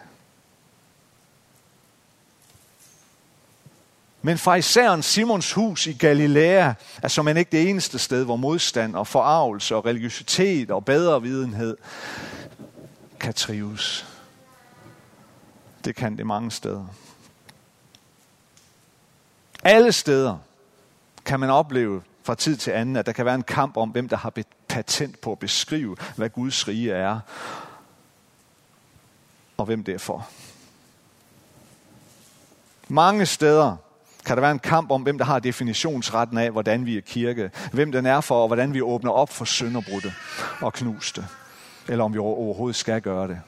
Men 4.22 4.38
fra 4.38 4.56
især 4.56 5.02
Simons 5.02 5.54
hus 5.54 5.88
i 5.88 5.94
Galilea 5.94 6.74
er 7.04 7.08
som 7.08 7.26
man 7.26 7.38
ikke 7.38 7.52
det 7.52 7.70
eneste 7.70 8.00
sted, 8.00 8.24
hvor 8.24 8.36
modstand 8.36 8.96
og 8.96 9.08
forarvelse 9.08 9.76
og 9.76 9.86
religiøsitet 9.86 10.72
og 10.72 10.86
bedre 10.86 11.22
videnhed 11.22 11.78
kan 13.20 13.34
trives. 13.34 14.09
Det 15.86 15.96
kan 15.96 16.18
det 16.18 16.28
mange 16.28 16.52
steder. 16.52 16.86
Alle 19.64 19.92
steder 19.92 20.38
kan 21.26 21.40
man 21.40 21.50
opleve 21.50 22.02
fra 22.24 22.36
tid 22.36 22.58
til 22.58 22.72
anden, 22.72 22.96
at 22.96 23.06
der 23.06 23.12
kan 23.12 23.26
være 23.26 23.36
en 23.36 23.44
kamp 23.44 23.78
om, 23.78 23.90
hvem 23.90 24.10
der 24.10 24.18
har 24.18 24.34
patent 24.68 25.22
på 25.22 25.32
at 25.32 25.40
beskrive, 25.40 25.96
hvad 26.16 26.30
Guds 26.30 26.68
rige 26.68 26.92
er, 26.92 27.20
og 29.58 29.66
hvem 29.66 29.84
det 29.84 29.94
er 29.94 30.00
for. 30.00 30.30
Mange 32.88 33.26
steder 33.26 33.76
kan 34.26 34.38
der 34.38 34.42
være 34.42 34.52
en 34.52 34.60
kamp 34.60 34.92
om, 34.92 35.02
hvem 35.02 35.18
der 35.18 35.26
har 35.26 35.40
definitionsretten 35.40 36.38
af, 36.38 36.52
hvordan 36.52 36.86
vi 36.86 36.98
er 36.98 37.02
kirke, 37.02 37.52
hvem 37.72 37.92
den 37.92 38.06
er 38.06 38.22
for, 38.22 38.42
og 38.42 38.48
hvordan 38.48 38.74
vi 38.74 38.82
åbner 38.82 39.12
op 39.12 39.30
for 39.30 39.46
sønderbrudte 39.46 40.14
og 40.62 40.74
knuste, 40.74 41.26
eller 41.88 42.04
om 42.04 42.14
vi 42.14 42.20
overhovedet 42.20 42.76
skal 42.76 43.02
gøre 43.02 43.28
det. 43.28 43.42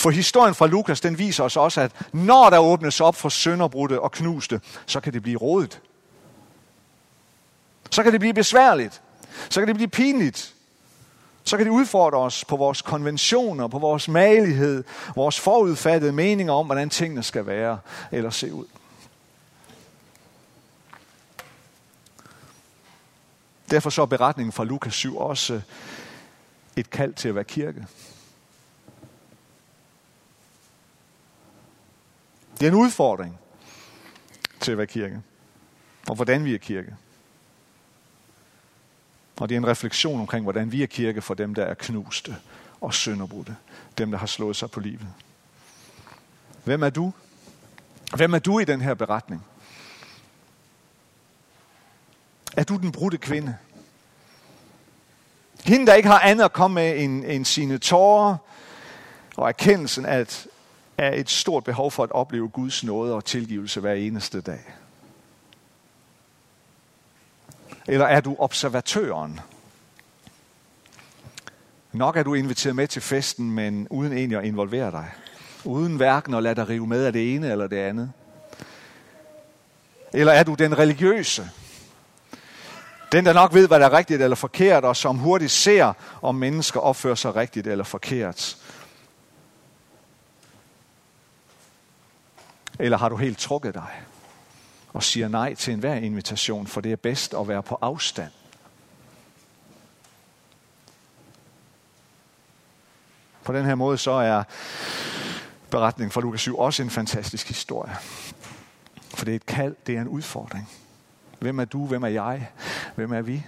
For 0.00 0.10
historien 0.10 0.54
fra 0.54 0.66
Lukas, 0.66 1.00
den 1.00 1.18
viser 1.18 1.44
os 1.44 1.56
også, 1.56 1.80
at 1.80 1.92
når 2.12 2.50
der 2.50 2.58
åbnes 2.58 3.00
op 3.00 3.14
for 3.14 3.28
sønderbrudte 3.28 4.00
og 4.00 4.12
knuste, 4.12 4.60
så 4.86 5.00
kan 5.00 5.12
det 5.12 5.22
blive 5.22 5.38
rådet. 5.38 5.80
Så 7.90 8.02
kan 8.02 8.12
det 8.12 8.20
blive 8.20 8.34
besværligt. 8.34 9.02
Så 9.50 9.60
kan 9.60 9.68
det 9.68 9.76
blive 9.76 9.88
pinligt. 9.88 10.54
Så 11.44 11.56
kan 11.56 11.66
det 11.66 11.72
udfordre 11.72 12.18
os 12.18 12.44
på 12.44 12.56
vores 12.56 12.82
konventioner, 12.82 13.68
på 13.68 13.78
vores 13.78 14.08
malighed, 14.08 14.84
vores 15.16 15.40
forudfattede 15.40 16.12
meninger 16.12 16.52
om, 16.52 16.66
hvordan 16.66 16.90
tingene 16.90 17.22
skal 17.22 17.46
være 17.46 17.78
eller 18.12 18.30
se 18.30 18.52
ud. 18.52 18.66
Derfor 23.70 23.90
så 23.90 24.02
er 24.02 24.06
beretningen 24.06 24.52
fra 24.52 24.64
Lukas 24.64 24.94
7 24.94 25.16
også 25.16 25.60
et 26.76 26.90
kald 26.90 27.14
til 27.14 27.28
at 27.28 27.34
være 27.34 27.44
kirke. 27.44 27.86
Det 32.60 32.66
er 32.66 32.70
en 32.70 32.78
udfordring 32.78 33.38
til 34.60 34.72
at 34.72 34.78
være 34.78 34.86
kirke. 34.86 35.22
Og 36.08 36.14
hvordan 36.14 36.44
vi 36.44 36.54
er 36.54 36.58
kirke. 36.58 36.96
Og 39.36 39.48
det 39.48 39.54
er 39.54 39.58
en 39.58 39.66
refleksion 39.66 40.20
omkring, 40.20 40.42
hvordan 40.42 40.72
vi 40.72 40.82
er 40.82 40.86
kirke 40.86 41.22
for 41.22 41.34
dem, 41.34 41.54
der 41.54 41.64
er 41.64 41.74
knuste 41.74 42.36
og 42.80 42.94
sønderbrudte. 42.94 43.56
Dem, 43.98 44.10
der 44.10 44.18
har 44.18 44.26
slået 44.26 44.56
sig 44.56 44.70
på 44.70 44.80
livet. 44.80 45.06
Hvem 46.64 46.82
er 46.82 46.90
du? 46.90 47.12
Hvem 48.16 48.34
er 48.34 48.38
du 48.38 48.58
i 48.58 48.64
den 48.64 48.80
her 48.80 48.94
beretning? 48.94 49.44
Er 52.56 52.64
du 52.64 52.76
den 52.76 52.92
brudte 52.92 53.18
kvinde? 53.18 53.56
Hende, 55.64 55.86
der 55.86 55.94
ikke 55.94 56.08
har 56.08 56.20
andet 56.20 56.44
at 56.44 56.52
komme 56.52 56.74
med 56.74 56.98
end, 56.98 57.24
end 57.26 57.44
sine 57.44 57.78
tårer 57.78 58.36
og 59.36 59.48
erkendelsen 59.48 60.06
at, 60.06 60.46
er 61.00 61.14
et 61.14 61.30
stort 61.30 61.64
behov 61.64 61.90
for 61.90 62.02
at 62.02 62.12
opleve 62.12 62.48
Guds 62.48 62.84
nåde 62.84 63.14
og 63.14 63.24
tilgivelse 63.24 63.80
hver 63.80 63.92
eneste 63.92 64.40
dag. 64.40 64.60
Eller 67.88 68.06
er 68.06 68.20
du 68.20 68.36
observatøren? 68.38 69.40
Nok 71.92 72.16
er 72.16 72.22
du 72.22 72.34
inviteret 72.34 72.76
med 72.76 72.88
til 72.88 73.02
festen, 73.02 73.50
men 73.50 73.88
uden 73.90 74.12
egentlig 74.12 74.38
at 74.38 74.44
involvere 74.44 74.90
dig. 74.90 75.10
Uden 75.64 75.96
hverken 75.96 76.34
at 76.34 76.42
lade 76.42 76.54
dig 76.54 76.68
rive 76.68 76.86
med 76.86 77.04
af 77.04 77.12
det 77.12 77.34
ene 77.34 77.50
eller 77.50 77.66
det 77.66 77.76
andet. 77.76 78.12
Eller 80.12 80.32
er 80.32 80.42
du 80.42 80.54
den 80.54 80.78
religiøse? 80.78 81.50
Den, 83.12 83.26
der 83.26 83.32
nok 83.32 83.54
ved, 83.54 83.68
hvad 83.68 83.80
der 83.80 83.86
er 83.86 83.92
rigtigt 83.92 84.22
eller 84.22 84.36
forkert, 84.36 84.84
og 84.84 84.96
som 84.96 85.18
hurtigt 85.18 85.50
ser, 85.50 85.92
om 86.22 86.34
mennesker 86.34 86.80
opfører 86.80 87.14
sig 87.14 87.36
rigtigt 87.36 87.66
eller 87.66 87.84
forkert. 87.84 88.56
Eller 92.80 92.98
har 92.98 93.08
du 93.08 93.16
helt 93.16 93.38
trukket 93.38 93.74
dig? 93.74 94.02
og 94.92 95.02
siger 95.02 95.28
nej 95.28 95.54
til 95.54 95.72
enhver 95.72 95.94
invitation, 95.94 96.66
for 96.66 96.80
det 96.80 96.92
er 96.92 96.96
bedst 96.96 97.34
at 97.34 97.48
være 97.48 97.62
på 97.62 97.78
afstand. 97.80 98.32
På 103.44 103.52
den 103.52 103.64
her 103.64 103.74
måde 103.74 103.98
så 103.98 104.10
er 104.10 104.42
beretningen 105.70 106.10
fra 106.10 106.20
Lukas 106.20 106.40
7 106.40 106.58
også 106.58 106.82
en 106.82 106.90
fantastisk 106.90 107.48
historie. 107.48 107.96
For 109.14 109.24
det 109.24 109.32
er 109.32 109.36
et 109.36 109.46
kald, 109.46 109.76
det 109.86 109.96
er 109.96 110.00
en 110.00 110.08
udfordring. 110.08 110.68
Hvem 111.38 111.60
er 111.60 111.64
du? 111.64 111.86
Hvem 111.86 112.02
er 112.02 112.08
jeg? 112.08 112.50
Hvem 112.94 113.12
er 113.12 113.22
vi? 113.22 113.46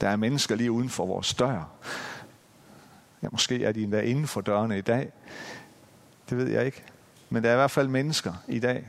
Der 0.00 0.08
er 0.08 0.16
mennesker 0.16 0.54
lige 0.54 0.72
uden 0.72 0.88
for 0.88 1.06
vores 1.06 1.34
dør, 1.34 1.64
Ja, 3.22 3.28
måske 3.32 3.64
er 3.64 3.72
de 3.72 3.82
endda 3.82 4.00
inden 4.00 4.26
for 4.26 4.40
dørene 4.40 4.78
i 4.78 4.80
dag. 4.80 5.12
Det 6.30 6.38
ved 6.38 6.48
jeg 6.48 6.66
ikke. 6.66 6.82
Men 7.30 7.42
der 7.42 7.48
er 7.48 7.54
i 7.54 7.56
hvert 7.56 7.70
fald 7.70 7.88
mennesker 7.88 8.32
i 8.48 8.58
dag, 8.58 8.88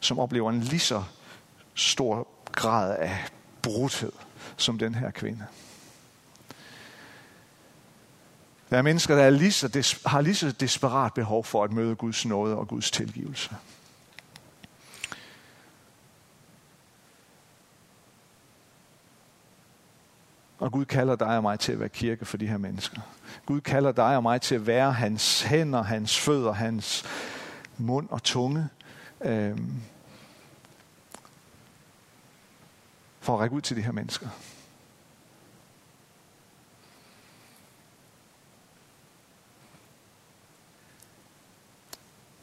som 0.00 0.18
oplever 0.18 0.50
en 0.50 0.60
lige 0.60 0.80
så 0.80 1.02
stor 1.74 2.28
grad 2.52 2.96
af 2.98 3.18
brudhed 3.62 4.12
som 4.56 4.78
den 4.78 4.94
her 4.94 5.10
kvinde. 5.10 5.46
Der 8.70 8.78
er 8.78 8.82
mennesker, 8.82 9.14
der 9.14 9.22
er 9.22 9.30
lige 9.30 9.52
så 9.52 9.98
har 10.06 10.20
lige 10.20 10.34
så 10.34 10.52
desperat 10.52 11.14
behov 11.14 11.44
for 11.44 11.64
at 11.64 11.72
møde 11.72 11.94
Guds 11.94 12.26
nåde 12.26 12.56
og 12.56 12.68
Guds 12.68 12.90
tilgivelse. 12.90 13.50
Og 20.60 20.72
Gud 20.72 20.84
kalder 20.84 21.16
dig 21.16 21.36
og 21.36 21.42
mig 21.42 21.60
til 21.60 21.72
at 21.72 21.80
være 21.80 21.88
kirke 21.88 22.24
for 22.24 22.36
de 22.36 22.46
her 22.46 22.58
mennesker. 22.58 23.00
Gud 23.46 23.60
kalder 23.60 23.92
dig 23.92 24.16
og 24.16 24.22
mig 24.22 24.40
til 24.40 24.54
at 24.54 24.66
være 24.66 24.92
hans 24.92 25.42
hænder, 25.42 25.82
hans 25.82 26.18
fødder, 26.18 26.52
hans 26.52 27.04
mund 27.78 28.08
og 28.10 28.22
tunge. 28.22 28.68
Øhm, 29.20 29.82
for 33.20 33.34
at 33.34 33.40
række 33.40 33.56
ud 33.56 33.60
til 33.60 33.76
de 33.76 33.82
her 33.82 33.92
mennesker. 33.92 34.28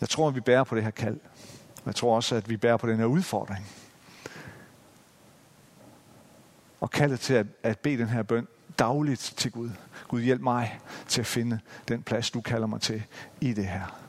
Jeg 0.01 0.09
tror, 0.09 0.27
at 0.27 0.35
vi 0.35 0.41
bærer 0.41 0.63
på 0.63 0.75
det 0.75 0.83
her 0.83 0.91
kald. 0.91 1.19
Jeg 1.85 1.95
tror 1.95 2.15
også, 2.15 2.35
at 2.35 2.49
vi 2.49 2.57
bærer 2.57 2.77
på 2.77 2.87
den 2.87 2.97
her 2.97 3.05
udfordring 3.05 3.86
og 6.79 6.91
kaldet 6.91 7.19
til 7.19 7.33
at, 7.33 7.47
at 7.63 7.79
bede 7.79 7.97
den 7.97 8.07
her 8.07 8.23
bøn 8.23 8.47
dagligt 8.79 9.33
til 9.37 9.51
Gud. 9.51 9.69
Gud 10.07 10.21
hjælp 10.21 10.41
mig 10.41 10.79
til 11.07 11.21
at 11.21 11.27
finde 11.27 11.59
den 11.87 12.03
plads, 12.03 12.31
du 12.31 12.41
kalder 12.41 12.67
mig 12.67 12.81
til 12.81 13.03
i 13.41 13.53
det 13.53 13.67
her. 13.67 14.01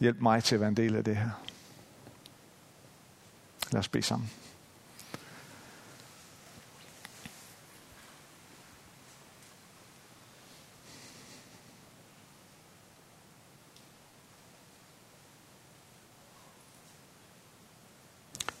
Hjælp 0.00 0.20
mig 0.20 0.44
til 0.44 0.54
at 0.54 0.60
være 0.60 0.68
en 0.68 0.76
del 0.76 0.96
af 0.96 1.04
det 1.04 1.16
her. 1.16 1.30
Lad 3.72 3.78
os 3.78 3.88
bede 3.88 4.02
sammen. 4.02 4.30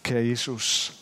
Kære 0.02 0.26
Jesus, 0.26 0.96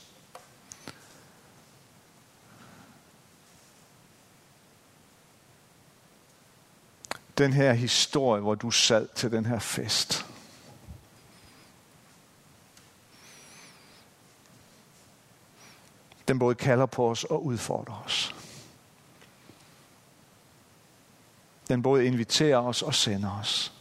den 7.38 7.52
her 7.52 7.72
historie, 7.72 8.40
hvor 8.40 8.54
du 8.54 8.70
sad 8.70 9.08
til 9.14 9.30
den 9.30 9.46
her 9.46 9.58
fest. 9.58 10.26
Den 16.28 16.38
både 16.38 16.54
kalder 16.54 16.86
på 16.86 17.10
os 17.10 17.24
og 17.24 17.44
udfordrer 17.44 18.02
os. 18.04 18.34
Den 21.68 21.82
både 21.82 22.06
inviterer 22.06 22.58
os 22.58 22.82
og 22.82 22.94
sender 22.94 23.38
os. 23.40 23.77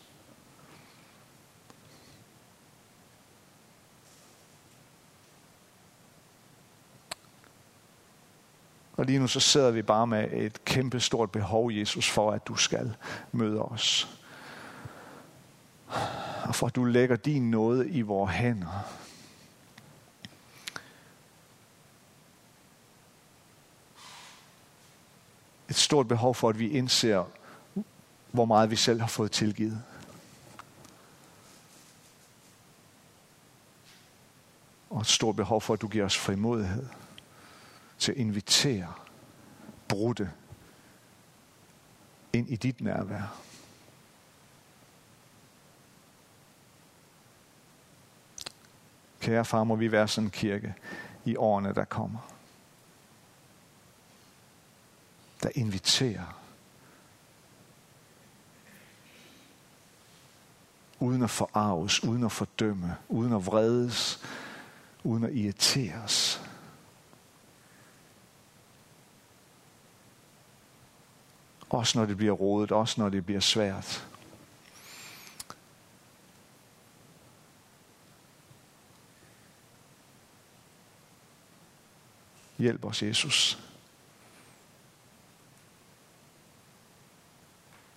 Og 8.98 9.06
lige 9.06 9.20
nu 9.20 9.28
så 9.28 9.40
sidder 9.40 9.72
vi 9.72 9.82
bare 9.82 10.08
med 10.08 10.32
et 10.32 10.66
kæmpe 10.66 11.00
stort 11.00 11.32
behov, 11.32 11.72
Jesus, 11.72 12.10
for 12.10 12.32
at 12.32 12.48
du 12.48 12.56
skal 12.56 12.96
møde 13.32 13.62
os. 13.62 14.08
Og 16.44 16.56
for 16.56 16.68
at 16.68 16.76
du 16.76 16.84
lægger 16.84 17.16
din 17.16 17.52
nåde 17.52 17.90
i 17.90 18.02
vores 18.02 18.32
hænder. 18.32 18.86
Et 25.70 25.76
stort 25.76 26.08
behov 26.08 26.36
for, 26.36 26.50
at 26.50 26.60
vi 26.60 26.70
indser, 26.70 27.26
hvor 28.32 28.46
meget 28.46 28.72
vi 28.72 28.76
selv 28.76 29.00
har 29.00 29.08
fået 29.08 29.32
tilgivet. 29.32 29.84
Og 34.90 35.02
et 35.02 35.08
stort 35.08 35.36
behov 35.36 35.62
for, 35.62 35.74
at 35.74 35.82
du 35.82 35.88
giver 35.88 36.06
os 36.06 36.18
frimodighed 36.18 36.86
til 37.98 38.12
at 38.12 38.18
invitere 38.18 38.94
brudte 39.88 40.32
ind 42.34 42.50
i 42.50 42.56
dit 42.56 42.82
nærvær. 42.82 43.42
Kære 49.20 49.46
far, 49.46 49.64
må 49.64 49.76
vi 49.76 49.92
være 49.92 50.08
sådan 50.08 50.28
en 50.28 50.32
kirke. 50.32 50.76
i 51.26 51.36
årene, 51.36 51.74
der 51.74 51.86
kommer. 51.86 52.20
Der 55.44 55.50
inviterer. 55.56 56.42
Uden 61.00 61.24
at 61.24 61.30
forarves, 61.30 62.04
uden 62.04 62.24
at 62.24 62.32
fordømme, 62.32 62.96
uden 63.10 63.34
at 63.34 63.46
vredes, 63.46 64.24
uden 65.04 65.24
at 65.24 65.34
irriteres. 65.34 66.47
Også 71.70 72.00
når 72.00 72.06
det 72.06 72.18
bliver 72.18 72.32
rodet, 72.32 72.72
også 72.72 73.02
når 73.02 73.10
det 73.10 73.26
bliver 73.26 73.42
svært. 73.42 74.08
Hjælp 82.58 82.86
os, 82.86 83.04
Jesus. 83.04 83.64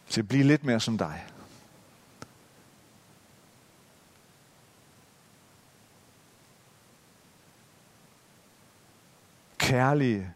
Til 0.08 0.20
at 0.20 0.28
blive 0.28 0.44
lidt 0.44 0.64
mere 0.64 0.80
som 0.80 0.98
dig. 0.98 1.26
Kærlige 9.58 10.32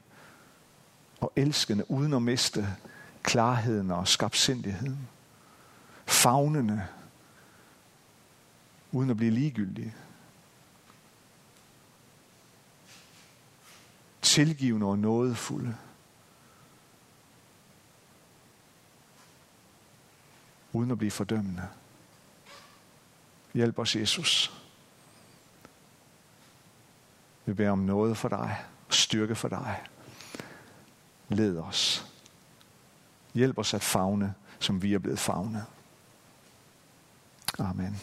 og 1.20 1.32
elskende, 1.36 1.90
uden 1.90 2.14
at 2.14 2.22
miste 2.22 2.76
klarheden 3.24 3.90
og 3.90 4.08
skabsindigheden. 4.08 5.08
Fagnende, 6.06 6.88
uden 8.92 9.10
at 9.10 9.16
blive 9.16 9.30
ligegyldige. 9.30 9.94
Tilgivende 14.22 14.86
og 14.86 14.98
nådefulde. 14.98 15.76
Uden 20.72 20.90
at 20.90 20.98
blive 20.98 21.10
fordømmende. 21.10 21.68
Hjælp 23.54 23.78
os, 23.78 23.96
Jesus. 23.96 24.60
Vi 27.46 27.52
beder 27.52 27.70
om 27.70 27.78
noget 27.78 28.16
for 28.16 28.28
dig, 28.28 28.64
styrke 28.90 29.34
for 29.34 29.48
dig. 29.48 29.84
Led 31.28 31.58
os. 31.58 32.13
Hjælp 33.34 33.58
os 33.58 33.74
at 33.74 33.82
fagne, 33.82 34.34
som 34.58 34.82
vi 34.82 34.94
er 34.94 34.98
blevet 34.98 35.18
fagnet. 35.18 35.64
Amen. 37.58 38.00